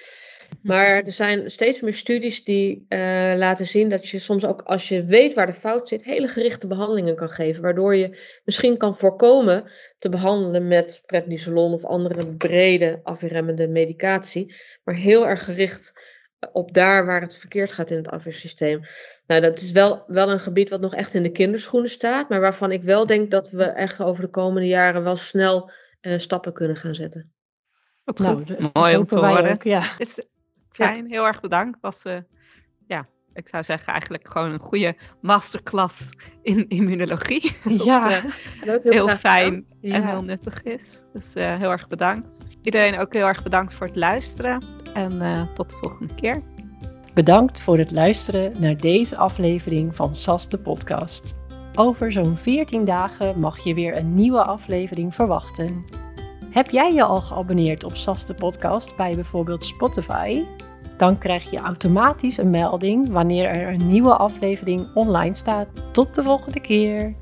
Maar 0.61 0.87
er 0.87 1.11
zijn 1.11 1.51
steeds 1.51 1.81
meer 1.81 1.93
studies 1.93 2.43
die 2.43 2.85
uh, 2.89 2.97
laten 3.35 3.65
zien 3.65 3.89
dat 3.89 4.09
je 4.09 4.19
soms 4.19 4.45
ook 4.45 4.61
als 4.61 4.87
je 4.87 5.05
weet 5.05 5.33
waar 5.33 5.45
de 5.45 5.53
fout 5.53 5.87
zit, 5.87 6.03
hele 6.03 6.27
gerichte 6.27 6.67
behandelingen 6.67 7.15
kan 7.15 7.29
geven. 7.29 7.61
Waardoor 7.61 7.95
je 7.95 8.39
misschien 8.45 8.77
kan 8.77 8.95
voorkomen 8.95 9.71
te 9.97 10.09
behandelen 10.09 10.67
met 10.67 11.01
prednisolon 11.05 11.73
of 11.73 11.85
andere 11.85 12.27
brede 12.27 12.99
afweerremmende 13.03 13.67
medicatie. 13.67 14.55
Maar 14.83 14.95
heel 14.95 15.27
erg 15.27 15.43
gericht 15.43 15.93
op 16.51 16.73
daar 16.73 17.05
waar 17.05 17.21
het 17.21 17.35
verkeerd 17.35 17.71
gaat 17.71 17.91
in 17.91 17.97
het 17.97 18.09
afweersysteem. 18.09 18.81
Nou, 19.27 19.41
dat 19.41 19.61
is 19.61 19.71
wel, 19.71 20.03
wel 20.07 20.31
een 20.31 20.39
gebied 20.39 20.69
wat 20.69 20.81
nog 20.81 20.95
echt 20.95 21.13
in 21.13 21.23
de 21.23 21.31
kinderschoenen 21.31 21.89
staat. 21.89 22.29
Maar 22.29 22.39
waarvan 22.39 22.71
ik 22.71 22.83
wel 22.83 23.05
denk 23.05 23.31
dat 23.31 23.49
we 23.49 23.63
echt 23.63 24.03
over 24.03 24.23
de 24.23 24.29
komende 24.29 24.67
jaren 24.67 25.03
wel 25.03 25.15
snel 25.15 25.71
uh, 26.01 26.17
stappen 26.17 26.53
kunnen 26.53 26.77
gaan 26.77 26.95
zetten. 26.95 27.33
Wat 28.03 28.19
nou, 28.19 28.37
goed. 28.37 28.73
Mooi 28.73 28.97
om 28.97 29.07
te 29.07 29.17
horen. 29.17 29.51
Ook, 29.51 29.63
ja. 29.63 29.97
Is 29.97 30.25
fijn, 30.71 31.09
heel 31.09 31.25
erg 31.25 31.39
bedankt. 31.39 31.77
Was, 31.81 32.05
uh, 32.05 32.17
ja, 32.87 33.05
ik 33.33 33.47
zou 33.47 33.63
zeggen 33.63 33.87
eigenlijk 33.87 34.27
gewoon 34.27 34.51
een 34.51 34.59
goede 34.59 34.95
masterclass 35.21 36.09
in 36.41 36.67
immunologie. 36.67 37.55
Ja, 37.85 38.21
dat, 38.65 38.85
uh, 38.85 38.91
heel 38.91 39.09
fijn 39.09 39.65
en 39.81 40.07
heel 40.07 40.23
nuttig 40.23 40.63
is. 40.63 41.05
Dus 41.13 41.33
heel 41.33 41.71
erg 41.71 41.87
bedankt. 41.87 42.37
Iedereen 42.61 42.99
ook 42.99 43.13
heel 43.13 43.27
erg 43.27 43.43
bedankt 43.43 43.73
voor 43.73 43.87
het 43.87 43.95
luisteren 43.95 44.63
en 44.93 45.49
tot 45.53 45.69
de 45.69 45.75
volgende 45.75 46.15
keer. 46.15 46.43
Bedankt 47.13 47.61
voor 47.61 47.77
het 47.77 47.91
luisteren 47.91 48.61
naar 48.61 48.77
deze 48.77 49.17
aflevering 49.17 49.95
van 49.95 50.15
SAS 50.15 50.49
de 50.49 50.57
podcast. 50.57 51.33
Over 51.77 52.11
zo'n 52.11 52.37
14 52.37 52.85
dagen 52.85 53.39
mag 53.39 53.63
je 53.63 53.73
weer 53.73 53.97
een 53.97 54.13
nieuwe 54.13 54.43
aflevering 54.43 55.15
verwachten. 55.15 55.85
Heb 56.51 56.69
jij 56.69 56.93
je 56.93 57.03
al 57.03 57.21
geabonneerd 57.21 57.83
op 57.83 57.95
SAS 57.95 58.25
de 58.25 58.33
podcast 58.33 58.97
bij 58.97 59.15
bijvoorbeeld 59.15 59.63
Spotify? 59.63 60.43
Dan 61.01 61.17
krijg 61.17 61.51
je 61.51 61.59
automatisch 61.59 62.37
een 62.37 62.49
melding 62.49 63.09
wanneer 63.09 63.45
er 63.45 63.73
een 63.73 63.87
nieuwe 63.87 64.15
aflevering 64.15 64.87
online 64.93 65.35
staat. 65.35 65.67
Tot 65.91 66.15
de 66.15 66.23
volgende 66.23 66.59
keer! 66.59 67.15